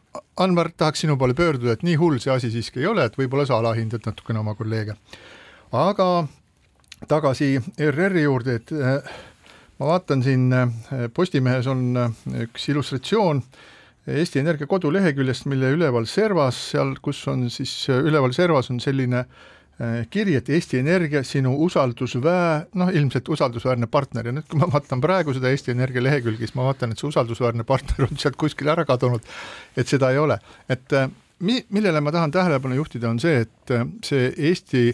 [0.43, 3.47] Anvar, tahaks sinu poole pöörduda, et nii hull see asi siiski ei ole, et võib-olla
[3.47, 4.97] sa alahindad natukene oma kolleege.
[5.73, 6.09] aga
[7.09, 9.15] tagasi ERR-i juurde, et äh,
[9.79, 12.11] ma vaatan siin äh, Postimehes on äh,
[12.49, 13.45] üks illustratsioon
[14.07, 19.27] Eesti Energia koduleheküljest, mille üleval servas, seal, kus on siis üleval servas on selline
[19.81, 24.29] Äh, kiri, et Eesti Energia, sinu usaldusvää-, noh ilmselt usaldusväärne partner.
[24.29, 27.09] Ja nüüd, kui ma vaatan praegu seda Eesti Energia lehekülge, siis ma vaatan, et see
[27.09, 29.25] usaldusväärne partner on sealt kuskile ära kadunud,
[29.75, 30.37] et seda ei ole,
[30.71, 31.09] et äh,
[31.49, 34.85] mi-, millele ma tahan tähelepanu juhtida, on see, et äh, see Eesti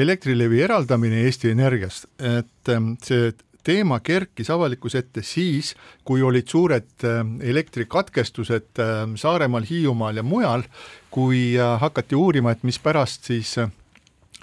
[0.00, 3.32] Elektrilevi eraldamine Eesti Energiast, et see
[3.64, 7.04] teema kerkis avalikkuse ette siis, kui olid suured
[7.42, 8.80] elektrikatkestused
[9.20, 10.64] Saaremaal, Hiiumaal ja mujal,
[11.10, 13.56] kui hakati uurima, et mispärast siis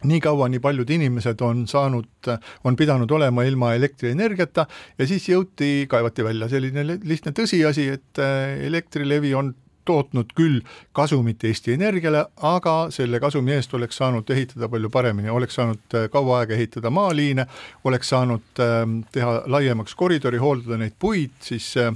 [0.06, 2.30] nii kaua nii paljud inimesed on saanud,
[2.63, 6.49] on pidanud olema ilma elektrienergiata ja siis jõuti, kaevati välja.
[6.51, 9.53] Selline lihtne tõsiasi, et äh, Elektrilevi on
[9.88, 10.62] tootnud küll
[10.95, 16.08] kasumit Eesti Energiale, aga selle kasumi eest oleks saanud ehitada palju paremini, oleks saanud äh,
[16.13, 17.47] kaua aega ehitada maaliine,
[17.88, 21.93] oleks saanud ähm, teha laiemaks koridori, hooldada neid puid, siis äh,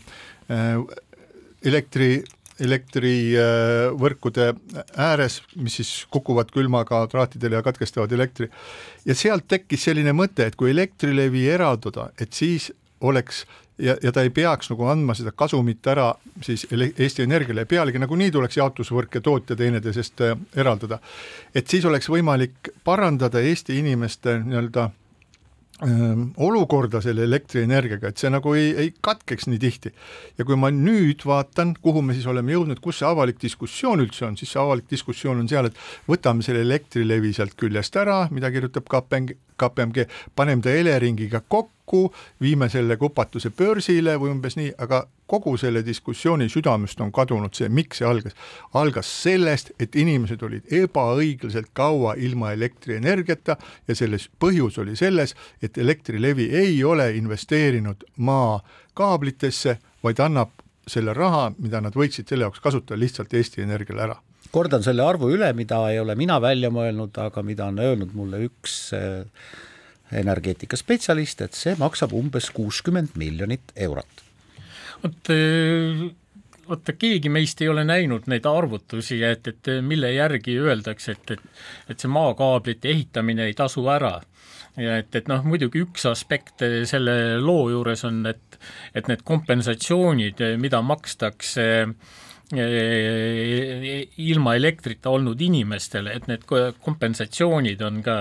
[1.66, 2.16] elektri
[2.62, 4.52] elektrivõrkude
[5.00, 8.50] ääres, mis siis kukuvad külmaga traatidele ja katkestavad elektri.
[9.06, 13.46] ja sealt tekkis selline mõte, et kui Elektrilevi eraldada, et siis oleks
[13.82, 16.12] ja, ja ta ei peaks nagu andma seda kasumit ära
[16.44, 21.00] siis Eesti Energiale, pealegi nagunii tuleks jaotusvõrk ja tootja teineteisest äh, eraldada.
[21.56, 24.90] et siis oleks võimalik parandada Eesti inimeste nii-öelda
[26.38, 29.92] olukorda selle elektrienergiaga, et see nagu ei, ei katkeks nii tihti.
[30.38, 34.28] ja kui ma nüüd vaatan, kuhu me siis oleme jõudnud, kus see avalik diskussioon üldse
[34.28, 38.52] on, siis see avalik diskussioon on seal, et võtame selle Elektrilevi sealt küljest ära, mida
[38.54, 41.81] kirjutab KPMG, KPMG, paneme ta Eleringiga kokku,
[42.42, 47.70] viime selle kupatuse börsile või umbes nii, aga kogu selle diskussiooni südamest on kadunud see,
[47.70, 48.36] miks see algas.
[48.74, 55.78] algas sellest, et inimesed olid ebaõiglaselt kaua ilma elektrienergiata ja selles põhjus oli selles, et
[55.78, 60.52] Elektrilevi ei ole investeerinud maakaablitesse, vaid annab
[60.88, 64.20] selle raha, mida nad võiksid selle jaoks kasutada, lihtsalt Eesti Energiale ära
[64.52, 68.42] kordan selle arvu üle, mida ei ole mina välja mõelnud, aga mida on öelnud mulle
[68.50, 69.22] üks äh,
[70.12, 74.26] energeetikaspetsialist, et see maksab umbes kuuskümmend miljonit eurot.
[75.04, 76.10] vot äh,
[76.70, 81.94] vaata, keegi meist ei ole näinud neid arvutusi, et, et mille järgi öeldakse, et, et
[81.94, 84.20] et see maakaablite ehitamine ei tasu ära.
[84.78, 88.60] ja et, et noh, muidugi üks aspekt selle loo juures on, et
[88.96, 91.96] et need kompensatsioonid, mida makstakse äh,
[92.52, 96.44] ilma elektrita olnud inimestele, et need
[96.84, 98.16] kompensatsioonid on ka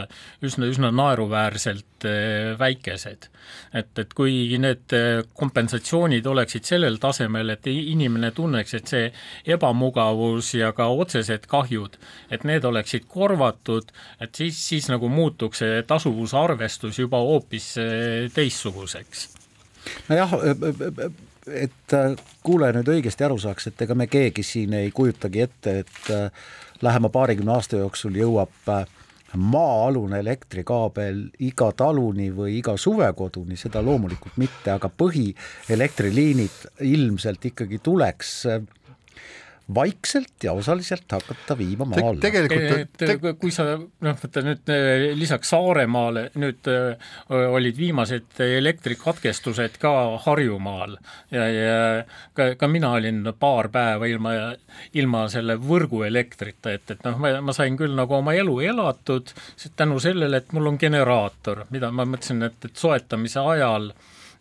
[0.47, 3.27] üsna, üsna naeruväärselt eh, väikesed.
[3.75, 9.09] et, et kui need eh, kompensatsioonid oleksid sellel tasemel, et inimene tunneks, et see
[9.47, 11.99] ebamugavus ja ka otsesed kahjud,
[12.31, 13.91] et need oleksid korvatud,
[14.21, 19.29] et siis, siis nagu muutuks see tasuvusarvestus juba hoopis eh, teistsuguseks.
[20.09, 20.39] nojah,
[21.55, 25.77] et äh, kuulaja nüüd õigesti aru saaks, et ega me keegi siin ei kujutagi ette,
[25.85, 26.49] et äh,
[26.83, 28.85] lähema paarikümne aasta jooksul jõuab äh,
[29.37, 38.35] maa-alune elektrikaabel iga taluni või iga suvekoduni, seda loomulikult mitte, aga põhielektriliinid ilmselt ikkagi tuleks
[39.75, 42.31] vaikselt ja osaliselt hakata viima maa alla Te.
[42.31, 43.33] tegelikult te...
[43.41, 49.93] kui sa noh, vaata nüüd eh, lisaks Saaremaale nüüd äh, olid viimased elektrikatkestused ka
[50.27, 50.97] Harjumaal
[51.35, 51.79] ja, ja
[52.37, 54.35] ka, ka mina olin paar päeva ilma,
[54.99, 59.35] ilma selle võrguelektrita, et, et noh, ma, ma sain küll nagu oma elu elatud
[59.77, 63.93] tänu sellele, et mul on generaator, mida ma mõtlesin, et, et soetamise ajal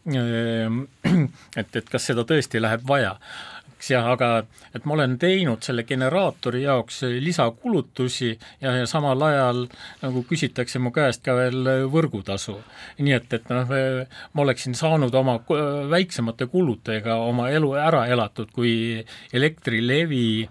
[1.60, 3.18] et, et kas seda tõesti läheb vaja
[3.80, 4.44] eks jah, aga
[4.76, 9.64] et ma olen teinud selle generaatori jaoks lisakulutusi ja, ja samal ajal
[10.02, 12.58] nagu küsitakse mu käest ka veel võrgutasu.
[13.00, 13.72] nii et, et noh,
[14.34, 15.38] ma oleksin saanud oma
[15.90, 19.00] väiksemate kuludega oma elu ära elatud, kui
[19.34, 20.50] Elektrilevi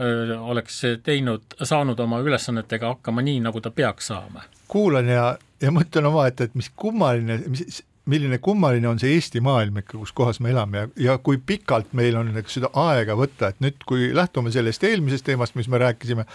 [0.00, 4.42] öö, oleks teinud, saanud oma ülesannetega hakkama nii, nagu ta peaks saama.
[4.68, 9.78] kuulan ja ja mõtlen omaette, et mis kummaline, mis milline kummaline on see Eesti maailm
[9.80, 13.48] ikka, kus kohas me elame ja, ja kui pikalt meil on eks seda aega võtta,
[13.48, 16.26] et nüüd, kui lähtume sellest eelmisest teemast, mis me rääkisime,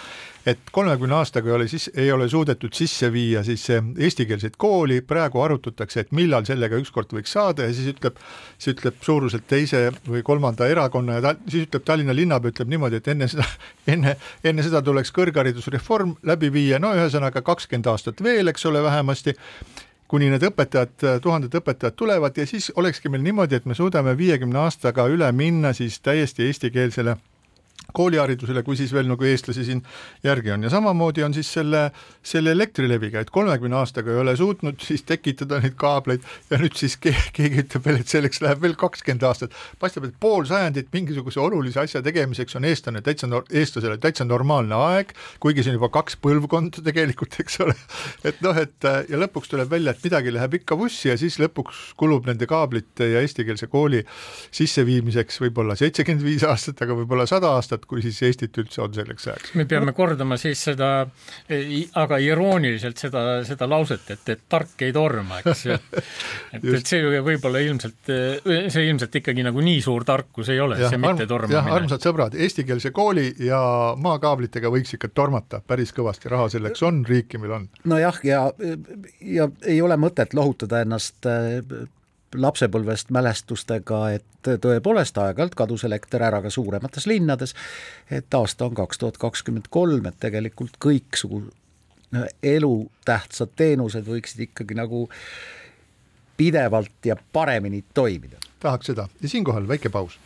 [0.50, 5.44] et kolmekümne aastaga ei ole siis, ei ole suudetud sisse viia siis eestikeelset kooli, praegu
[5.46, 8.18] arutatakse, et millal sellega ükskord võiks saada ja siis ütleb,
[8.58, 12.98] siis ütleb suuruselt teise või kolmanda erakonna ja ta, siis ütleb Tallinna linnapea ütleb niimoodi,
[12.98, 13.46] et enne seda,
[13.94, 19.38] enne, enne seda tuleks kõrgharidusreform läbi viia, no ühesõnaga kakskümmend aastat veel, eks ole, vähemasti
[20.10, 24.58] kuni need õpetajad, tuhanded õpetajad tulevad ja siis olekski meil niimoodi, et me suudame viiekümne
[24.66, 27.16] aastaga üle minna siis täiesti eestikeelsele
[27.94, 29.82] kooliharidusele, kui siis veel nagu eestlasi siin
[30.24, 31.90] järgi on ja samamoodi on siis selle,
[32.24, 36.98] selle Elektrileviga, et kolmekümne aastaga ei ole suutnud siis tekitada neid kaableid ja nüüd siis
[37.02, 39.56] keegi, keegi ütleb veel, et selleks läheb veel kakskümmend aastat.
[39.80, 45.14] paistab, et pool sajandit mingisuguse olulise asja tegemiseks on eestlane täitsa, eestlasele täitsa normaalne aeg,
[45.40, 47.76] kuigi see on juba kaks põlvkonda tegelikult, eks ole.
[48.28, 51.94] et noh, et ja lõpuks tuleb välja, et midagi läheb ikka vussi ja siis lõpuks
[52.00, 54.04] kulub nende kaablite ja eestikeelse kooli
[54.56, 58.94] sisseviimiseks võib-olla seitsekümmend viis aastat, aga võib-olla sada aastat aastat, kui siis Eestit üldse on
[58.94, 59.54] selleks ajaks.
[59.56, 61.08] me peame kordama siis seda,
[61.96, 65.78] aga irooniliselt seda, seda lauset, et, et tark ei torma, eks ju.
[66.56, 71.00] et, et see võib-olla ilmselt, see ilmselt ikkagi nagu nii suur tarkus ei ole, see
[71.00, 71.60] mitte tormamine.
[71.60, 73.62] jah, armsad sõbrad, eestikeelse kooli ja
[74.00, 77.70] maakaablitega võiks ikka tormata päris kõvasti, raha selleks on, riiki meil on.
[77.90, 78.44] nojah, ja,
[79.22, 81.26] ja ei ole mõtet lohutada ennast
[82.36, 87.56] lapsepõlvest mälestustega, et tõepoolest aeg-ajalt kadus elekter ära ka suuremates linnades,
[88.12, 91.44] et aasta on kaks tuhat kakskümmend kolm, et tegelikult kõiksugu
[92.44, 95.08] elutähtsad teenused võiksid ikkagi nagu
[96.38, 98.38] pidevalt ja paremini toimida.
[98.60, 100.20] tahaks seda ja siinkohal väike paus.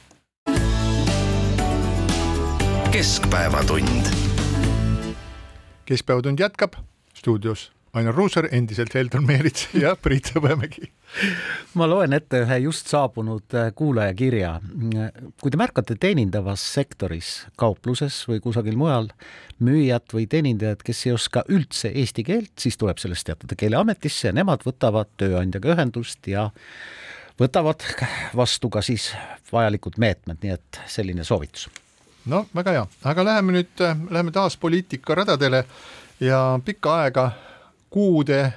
[2.92, 4.06] keskpäevatund.
[5.86, 6.74] keskpäevatund jätkab
[7.14, 10.90] stuudios Ainar Ruussaar, endiselt Heldon Meerits ja Priit Hõbemägi.
[11.78, 14.54] Ma loen ette ühe just saabunud äh, kuulaja kirja.
[15.42, 19.10] kui te märkate teenindavas sektoris, kaupluses või kusagil mujal
[19.64, 24.36] müüjat või teenindajat, kes ei oska üldse eesti keelt, siis tuleb sellest teatada Keeleametisse ja
[24.36, 26.50] nemad võtavad tööandjaga ühendust ja
[27.40, 27.86] võtavad
[28.36, 29.12] vastu ka siis
[29.54, 31.70] vajalikud meetmed, nii et selline soovitus.
[32.26, 35.66] no väga hea, aga läheme nüüd, äh, läheme taas poliitika radadele
[36.20, 37.32] ja pikka aega
[37.94, 38.54] kuude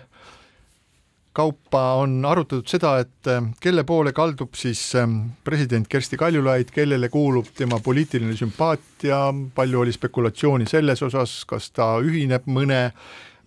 [1.36, 5.06] kaupa on arutatud seda, et eh, kelle poole kaldub siis eh,
[5.44, 9.20] president Kersti Kaljulaid, kellele kuulub tema poliitiline sümpaatia,
[9.54, 12.80] palju oli spekulatsiooni selles osas, kas ta ühineb mõne,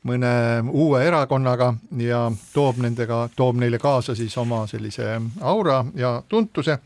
[0.05, 0.33] mõne
[0.69, 6.77] uue erakonnaga ja toob nendega, toob neile kaasa siis oma sellise aura ja tuntuse,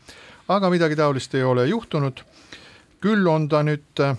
[0.48, 2.24] aga midagi taolist ei ole juhtunud.
[3.04, 4.16] küll on ta nüüd eh,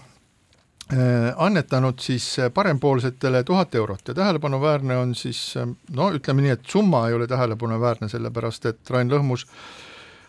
[1.37, 6.67] annetanud siis äh, parempoolsetele tuhat eurot ja tähelepanuväärne on siis äh, no ütleme nii, et
[6.69, 9.47] summa ei ole tähelepanuväärne, sellepärast et Rain Lõhmus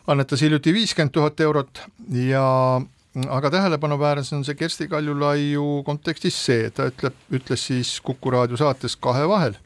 [0.07, 2.47] annetas hiljuti viiskümmend tuhat eurot ja
[3.29, 8.97] aga tähelepanuväärne on see Kersti Kaljulaiu kontekstis see, ta ütleb, ütles siis Kuku raadio saates
[8.97, 9.61] Kahe vahel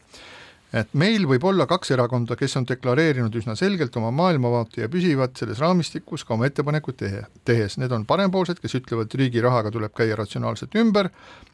[0.76, 5.34] et meil võib olla kaks erakonda, kes on deklareerinud üsna selgelt oma maailmavaate ja püsivad
[5.38, 9.94] selles raamistikus ka oma ettepanekuid tehe, tehes, need on parempoolsed, kes ütlevad, riigi rahaga tuleb
[9.96, 11.10] käia ratsionaalselt ümber,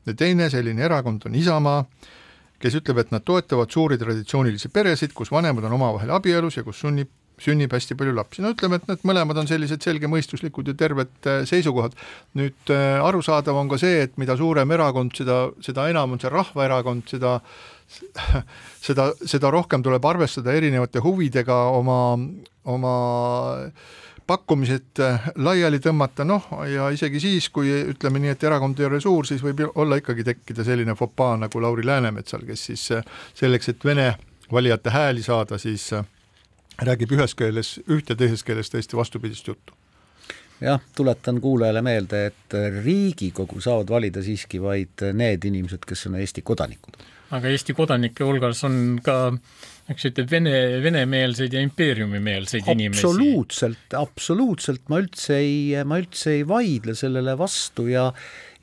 [0.07, 1.85] ja teine selline erakond on Isamaa,
[2.61, 6.85] kes ütleb, et nad toetavad suuri traditsioonilisi peresid, kus vanemad on omavahel abielus ja kus
[6.85, 11.29] sunnib sünnib hästi palju lapsi, no ütleme, et need mõlemad on sellised selgemõistuslikud ja terved
[11.29, 11.97] äh, seisukohad.
[12.39, 16.33] nüüd äh, arusaadav on ka see, et mida suurem erakond, seda, seda enam on see
[16.33, 17.35] rahvaerakond, seda
[18.87, 22.01] seda, seda rohkem tuleb arvestada erinevate huvidega oma,
[22.65, 22.97] oma
[24.27, 29.01] pakkumised äh, laiali tõmmata, noh ja isegi siis, kui ütleme nii, et erakond ei ole
[29.03, 33.07] suur, siis võib olla ikkagi tekkida selline fopaa nagu Lauri Läänemetsal, kes siis äh,
[33.39, 34.13] selleks, et Vene
[34.53, 36.07] valijate hääli saada, siis äh,
[36.83, 39.75] räägib ühes keeles üht ja teises keeles täiesti vastupidist juttu
[40.61, 46.45] jah, tuletan kuulajale meelde, et Riigikogu saavad valida siiski vaid need inimesed, kes on Eesti
[46.47, 46.99] kodanikud
[47.35, 49.17] aga Eesti kodanike hulgas on ka
[49.91, 53.03] eks ütleb vene, venemeelseid ja impeeriumimeelseid inimesi.
[53.03, 58.11] absoluutselt, absoluutselt, ma üldse ei, ma üldse ei vaidle sellele vastu ja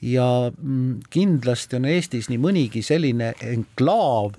[0.03, 4.35] ja mm, kindlasti on Eestis nii mõnigi selline enklaav,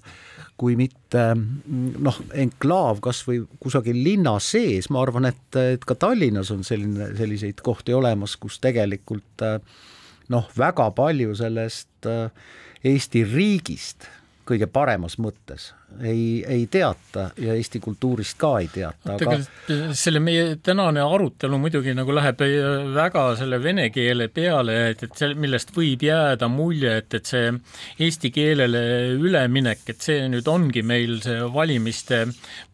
[0.60, 5.96] kui mitte mm, noh, enklaav kas või kusagil linna sees, ma arvan, et, et ka
[5.98, 9.46] Tallinnas on selline, selliseid kohti olemas, kus tegelikult
[10.32, 12.28] noh, väga palju sellest äh,
[12.84, 14.08] Eesti riigist
[14.44, 15.70] kõige paremas mõttes
[16.02, 19.36] ei, ei teata ja Eesti kultuurist ka ei teata, aga
[19.96, 22.42] selle meie tänane arutelu muidugi nagu läheb
[22.94, 27.52] väga selle vene keele peale, et, et see, millest võib jääda mulje, et, et see
[28.04, 28.82] eesti keelele
[29.18, 32.24] üleminek, et see nüüd ongi meil see valimiste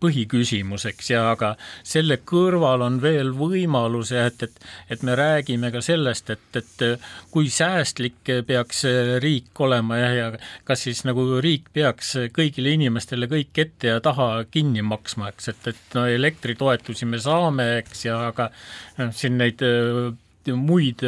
[0.02, 6.30] põhiküsimuseks ja aga selle kõrval on veel võimalus, et, et, et me räägime ka sellest,
[6.30, 6.86] et, et
[7.30, 8.84] kui säästlik peaks
[9.22, 10.30] riik olema ja, ja
[10.64, 15.70] kas siis nagu riik peaks kõigile inimestele kõik ette ja taha kinni maksma, eks, et,
[15.72, 18.50] et no elektritoetusi me saame, eks, ja aga
[18.98, 20.10] noh, siin neid äh,
[20.56, 21.02] muid,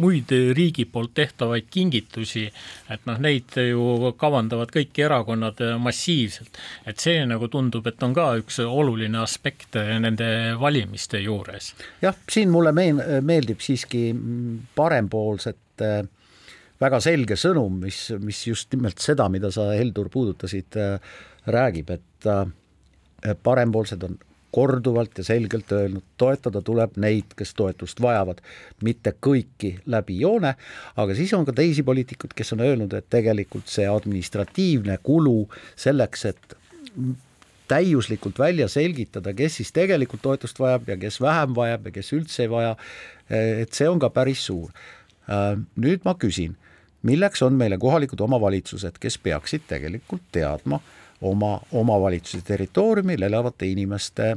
[0.00, 2.46] muid riigi poolt tehtavaid kingitusi,
[2.90, 6.58] et noh, neid ju kavandavad kõik erakonnad massiivselt.
[6.86, 11.74] et see nagu tundub, et on ka üks oluline aspekt nende valimiste juures.
[12.02, 14.10] jah, siin mulle meen-, meeldib siiski
[14.74, 16.08] parempoolsete äh,
[16.80, 22.26] väga selge sõnum, mis, mis just nimelt seda, mida sa, Heldur, puudutasid, äh, räägib, et
[22.26, 24.18] äh, parempoolsed on
[24.50, 28.40] korduvalt ja selgelt öelnud, toetada tuleb neid, kes toetust vajavad,
[28.82, 30.56] mitte kõiki läbi joone,
[30.98, 35.44] aga siis on ka teisi poliitikuid, kes on öelnud, et tegelikult see administratiivne kulu
[35.78, 36.56] selleks, et
[37.70, 42.48] täiuslikult välja selgitada, kes siis tegelikult toetust vajab ja kes vähem vajab ja kes üldse
[42.48, 42.74] ei vaja,
[43.30, 44.74] et see on ka päris suur.
[45.30, 46.58] Äh, nüüd ma küsin
[47.06, 50.80] milleks on meile kohalikud omavalitsused, kes peaksid tegelikult teadma
[51.20, 54.36] oma omavalitsuse territooriumil elavate inimeste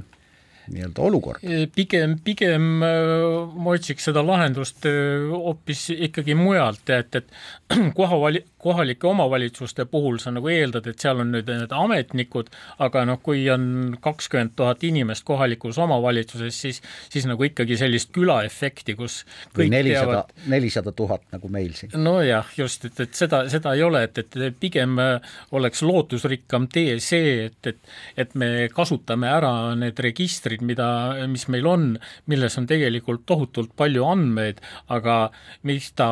[0.72, 1.44] nii-öelda olukord?
[1.76, 7.32] pigem, pigem äh, ma otsiks seda lahendust äh, hoopis ikkagi mujalt, et, et
[8.00, 12.52] kohavali-, kohalike omavalitsuste puhul sa nagu eeldad, et seal on nüüd need ametnikud,
[12.84, 18.96] aga noh, kui on kakskümmend tuhat inimest kohalikus omavalitsuses, siis, siis nagu ikkagi sellist külaefekti,
[19.00, 19.24] kus
[19.56, 21.96] kõik nelisada, nelisada tuhat nagu meil siin.
[22.04, 27.00] nojah, just, et, et seda, seda ei ole, et, et pigem äh, oleks lootusrikkam tee
[27.04, 31.98] see, et, et, et me kasutame ära need registrid, registrid, mida, mis meil on,
[32.28, 35.32] milles on tegelikult tohutult palju andmeid, aga
[35.64, 36.10] mis ta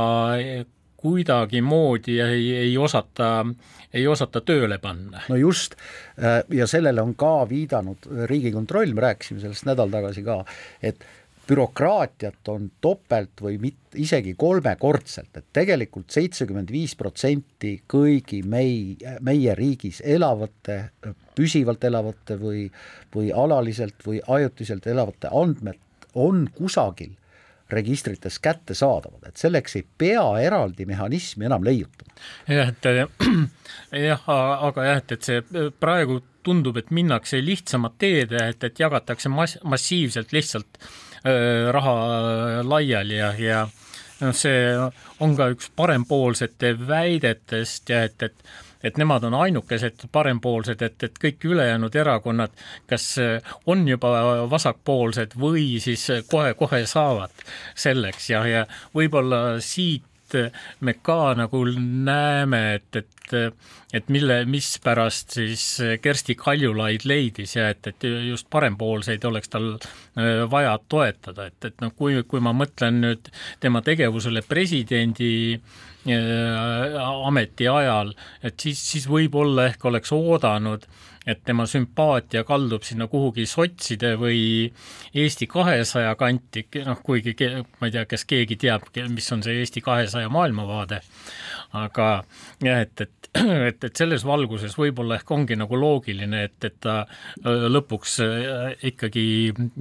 [1.01, 3.45] kuidagimoodi ei, ei osata,
[3.93, 5.21] ei osata tööle panna.
[5.29, 5.75] no just,
[6.19, 10.43] äh, ja sellele on ka viidanud Riigikontroll, me rääkisime sellest nädal tagasi ka,
[10.81, 11.03] et
[11.51, 18.95] bürokraatiat on topelt või mit-, isegi kolmekordselt, et tegelikult seitsekümmend viis protsenti kõigi mei-,
[19.25, 20.77] meie riigis elavate,
[21.35, 22.67] püsivalt elavate või,
[23.15, 27.17] või alaliselt või ajutiselt elavate andmed on kusagil
[27.71, 32.11] registrites kättesaadavad, et selleks ei pea eraldi mehhanismi enam leiutama.
[32.47, 32.89] jah, et
[34.07, 39.31] jah, aga jah, et, et see praegu tundub, et minnakse lihtsamat teed, et, et jagatakse
[39.31, 40.81] mass-, massiivselt lihtsalt
[41.71, 41.95] raha
[42.65, 43.61] laiali ja, ja
[44.21, 44.73] noh, see
[45.21, 48.51] on ka üks parempoolsete väidetest ja et, et
[48.81, 52.53] et nemad on ainukesed parempoolsed, et, et kõik ülejäänud erakonnad
[52.89, 53.11] kas
[53.69, 54.09] on juba
[54.49, 57.43] vasakpoolsed või siis kohe-kohe saavad
[57.77, 58.63] selleks ja, ja
[58.97, 60.07] võib-olla siit
[60.79, 63.59] me ka nagu näeme, et, et et,
[63.93, 65.65] et mille, mispärast siis
[66.01, 71.83] Kersti Kaljulaid leidis ja et, et just parempoolseid oleks tal äh, vaja toetada, et, et
[71.83, 73.31] noh, kui, kui ma mõtlen nüüd
[73.63, 78.13] tema tegevusele presidendi äh, ameti ajal,
[78.43, 80.87] et siis, siis võib-olla ehk oleks oodanud,
[81.27, 84.41] et tema sümpaatia kaldub sinna kuhugi sotside või
[85.13, 87.35] Eesti kahesaja kanti, noh kuigi
[87.79, 91.01] ma ei tea, kas keegi teab, mis on see Eesti kahesaja maailmavaade,
[91.77, 92.11] aga
[92.65, 93.21] jah, et, et
[93.69, 98.73] et, et selles valguses võib-olla ehk ongi nagu loogiline, et, et ta äh, lõpuks äh,
[98.91, 99.23] ikkagi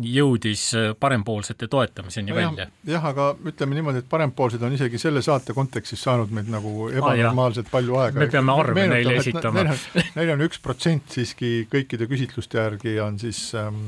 [0.07, 2.69] jõudis äh, parempoolsete toetamiseni no välja.
[2.87, 7.67] jah, aga ütleme niimoodi, et parempoolsed on isegi selle saate kontekstis saanud meid nagu ebanormaalselt
[7.67, 8.23] ah, palju aega.
[8.23, 9.67] me peame arve neile esitama.
[10.15, 13.87] Neil on üks protsent siiski kõikide küsitluste järgi on siis ähm,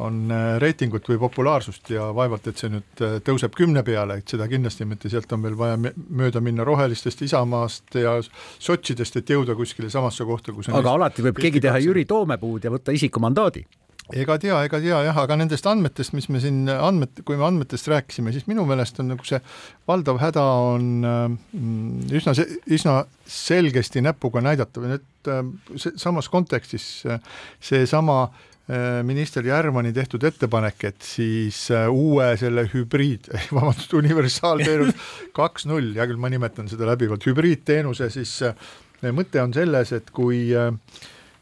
[0.00, 4.32] on äh, reitingut või populaarsust ja vaevalt, et see nüüd äh, tõuseb kümne peale, et
[4.32, 8.16] seda kindlasti mitte, sealt on veel vaja mööda minna rohelistest, Isamaast ja
[8.58, 12.72] sotsidest, et jõuda kuskile samasse kohta, kus aga alati võib keegi teha Jüri Toomepuud ja
[12.72, 13.66] võtta isikumandaadi
[14.16, 17.90] ega tea, ega tea jah, aga nendest andmetest, mis me siin andmed, kui me andmetest
[17.92, 19.40] rääkisime, siis minu meelest on nagu see
[19.90, 20.44] valdav häda
[20.74, 22.34] on mm, üsna,
[22.70, 23.00] üsna
[23.30, 25.42] selgesti näpuga näidatav, et äh,
[26.00, 26.92] samas kontekstis
[27.60, 34.92] seesama äh, Äh, minister Järvani tehtud ettepanek, et siis äh, uue selle hübriid, vabandust, universaalteenus
[35.38, 38.54] kaks null, hea küll, ma nimetan seda läbivalt hübriidteenuse, siis äh,
[39.16, 40.44] mõte on selles, et kui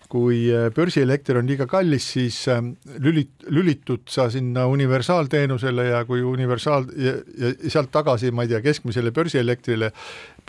[0.08, 2.72] kui äh, börsielekter on liiga kallis, siis ähm,
[3.04, 8.62] lülit-, lülitud sa sinna universaalteenusele ja kui universaal ja, ja sealt tagasi, ma ei tea,
[8.64, 9.90] keskmisele börsielektrile,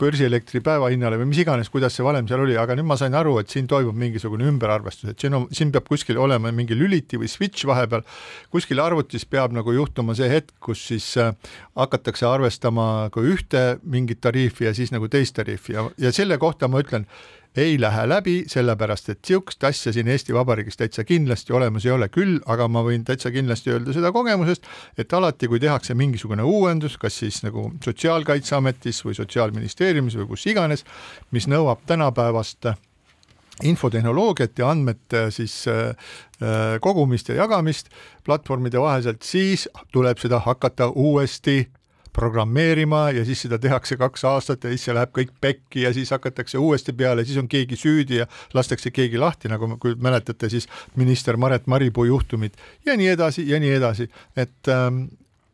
[0.00, 3.36] börsielektri päevahinnale või mis iganes, kuidas see valem seal oli, aga nüüd ma sain aru,
[3.42, 7.28] et siin toimub mingisugune ümberarvestus, et siin on, siin peab kuskil olema mingi lüliti või
[7.28, 8.06] switch vahepeal,
[8.54, 11.34] kuskil arvutis peab nagu juhtuma see hetk, kus siis äh,
[11.76, 15.76] hakatakse arvestama ka ühte mingit tariifi ja siis nagu teist tariifi.
[15.76, 17.04] Ja, ja selle kohta ma ütlen,
[17.56, 22.08] ei lähe läbi, sellepärast et niisugust asja siin Eesti Vabariigis täitsa kindlasti olemas ei ole,
[22.12, 26.98] küll aga ma võin täitsa kindlasti öelda seda kogemusest, et alati, kui tehakse mingisugune uuendus,
[27.00, 30.86] kas siis nagu Sotsiaalkaitseametis või Sotsiaalministeeriumis või kus iganes,
[31.34, 32.70] mis nõuab tänapäevast
[33.66, 35.90] infotehnoloogiat ja andmete siis äh,
[36.40, 37.90] äh, kogumist ja jagamist
[38.24, 41.66] platvormide vaheliselt, siis tuleb seda hakata uuesti
[42.12, 46.10] programmeerima ja siis seda tehakse kaks aastat ja siis see läheb kõik pekki ja siis
[46.14, 50.68] hakatakse uuesti peale, siis on keegi süüdi ja lastakse keegi lahti, nagu kui mäletate, siis
[50.96, 55.04] minister Maret Maripuu juhtumit ja nii edasi ja nii edasi, et ähm,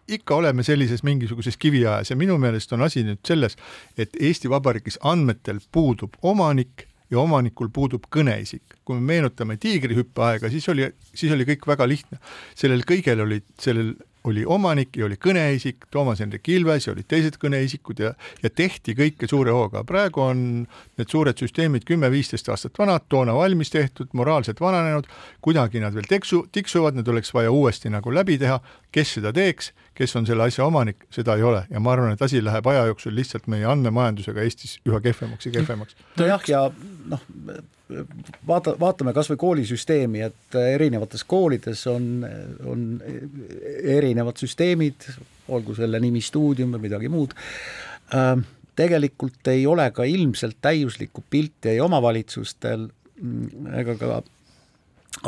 [0.09, 3.57] ikka oleme sellises mingisuguses kiviajas ja minu meelest on asi nüüd selles,
[3.99, 8.63] et Eesti Vabariigis andmetel puudub omanik ja omanikul puudub kõneisik.
[8.85, 12.19] kui me meenutame tiigrihüppe aega, siis oli, siis oli kõik väga lihtne.
[12.55, 13.95] sellel kõigel olid, sellel
[14.27, 18.13] oli omanik ja oli kõneisik, Toomas Hendrik Ilves ja olid teised kõneisikud ja,
[18.43, 19.85] ja tehti kõike suure hooga.
[19.87, 20.41] praegu on
[20.99, 25.07] need suured süsteemid kümme-viisteist aastat vanad, toona valmis tehtud, moraalselt vananenud,
[25.45, 28.59] kuidagi nad veel teksu, tiksuvad, need oleks vaja uuesti nagu läbi teha,
[28.93, 32.23] kes seda teeks, kes on selle asja omanik, seda ei ole ja ma arvan, et
[32.23, 35.97] asi läheb aja jooksul lihtsalt meie andmemajandusega Eestis üha kehvemaks ja kehvemaks.
[36.19, 36.67] nojah, ja
[37.07, 37.23] noh,
[38.47, 42.27] vaata, vaatame kas või koolisüsteemi, et erinevates koolides on,
[42.67, 42.85] on
[43.97, 45.09] erinevad süsteemid,
[45.55, 47.37] olgu selle nimi stuudium või midagi muud,
[48.17, 54.19] ähm, tegelikult ei ole ka ilmselt täiuslikku pilti ei omavalitsustel mm, ega ka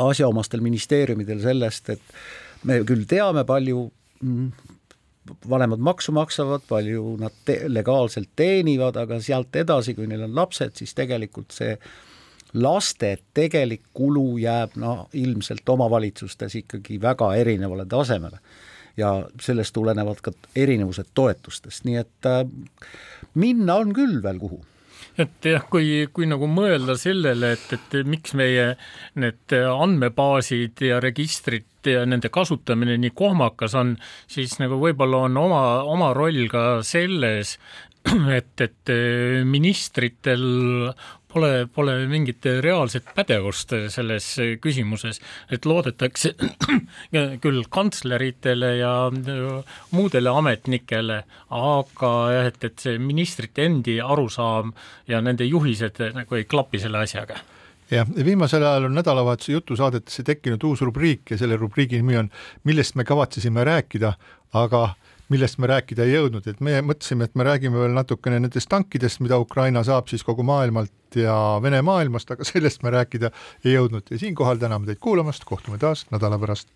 [0.09, 3.87] asjaomastel ministeeriumidel sellest, et me küll teame, palju
[4.19, 4.51] mm,
[5.49, 10.75] vanemad maksu maksavad, palju nad te legaalselt teenivad, aga sealt edasi, kui neil on lapsed,
[10.81, 11.89] siis tegelikult see äh,
[12.53, 18.41] laste tegelik kulu jääb noh, ilmselt omavalitsustes ikkagi väga erinevale tasemele.
[18.97, 22.43] Ja sellest tulenevad ka erinevused toetustest, nii et äh,
[23.39, 24.59] minna on küll veel kuhu.
[25.19, 28.69] Et jah, kui, kui nagu mõelda sellele, et, et miks meie
[29.19, 33.95] need andmebaasid ja registrid ja nende kasutamine nii kohmakas on,
[34.31, 37.57] siis nagu võib-olla on oma, oma roll ka selles,
[38.37, 38.93] et, et
[39.47, 40.45] ministritel
[41.33, 44.27] pole, pole mingit reaalset pädevust selles
[44.61, 45.21] küsimuses,
[45.51, 46.33] et loodetakse
[47.43, 48.93] küll kantsleritele ja
[49.91, 54.73] muudele ametnikele, aga jah, et, et see ministrite endi arusaam
[55.07, 57.39] ja nende juhised nagu ei klapi selle asjaga.
[57.89, 62.27] Jah, viimasel ajal on nädalavahetuse jutusaadetesse tekkinud uus rubriik ja selle rubriigi nimi on
[62.69, 64.13] Millest me kavatsesime rääkida,
[64.53, 64.83] aga
[65.29, 69.21] millest me rääkida ei jõudnud, et me mõtlesime, et me räägime veel natukene nendest tankidest,
[69.25, 73.31] mida Ukraina saab siis kogu maailmalt ja Vene maailmast, aga sellest me rääkida
[73.65, 74.09] ei jõudnud.
[74.09, 76.69] Ja siinkohal täname teid kuulamast, kohtume taas nädala pärast.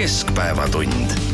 [0.00, 1.29] keskpäevatund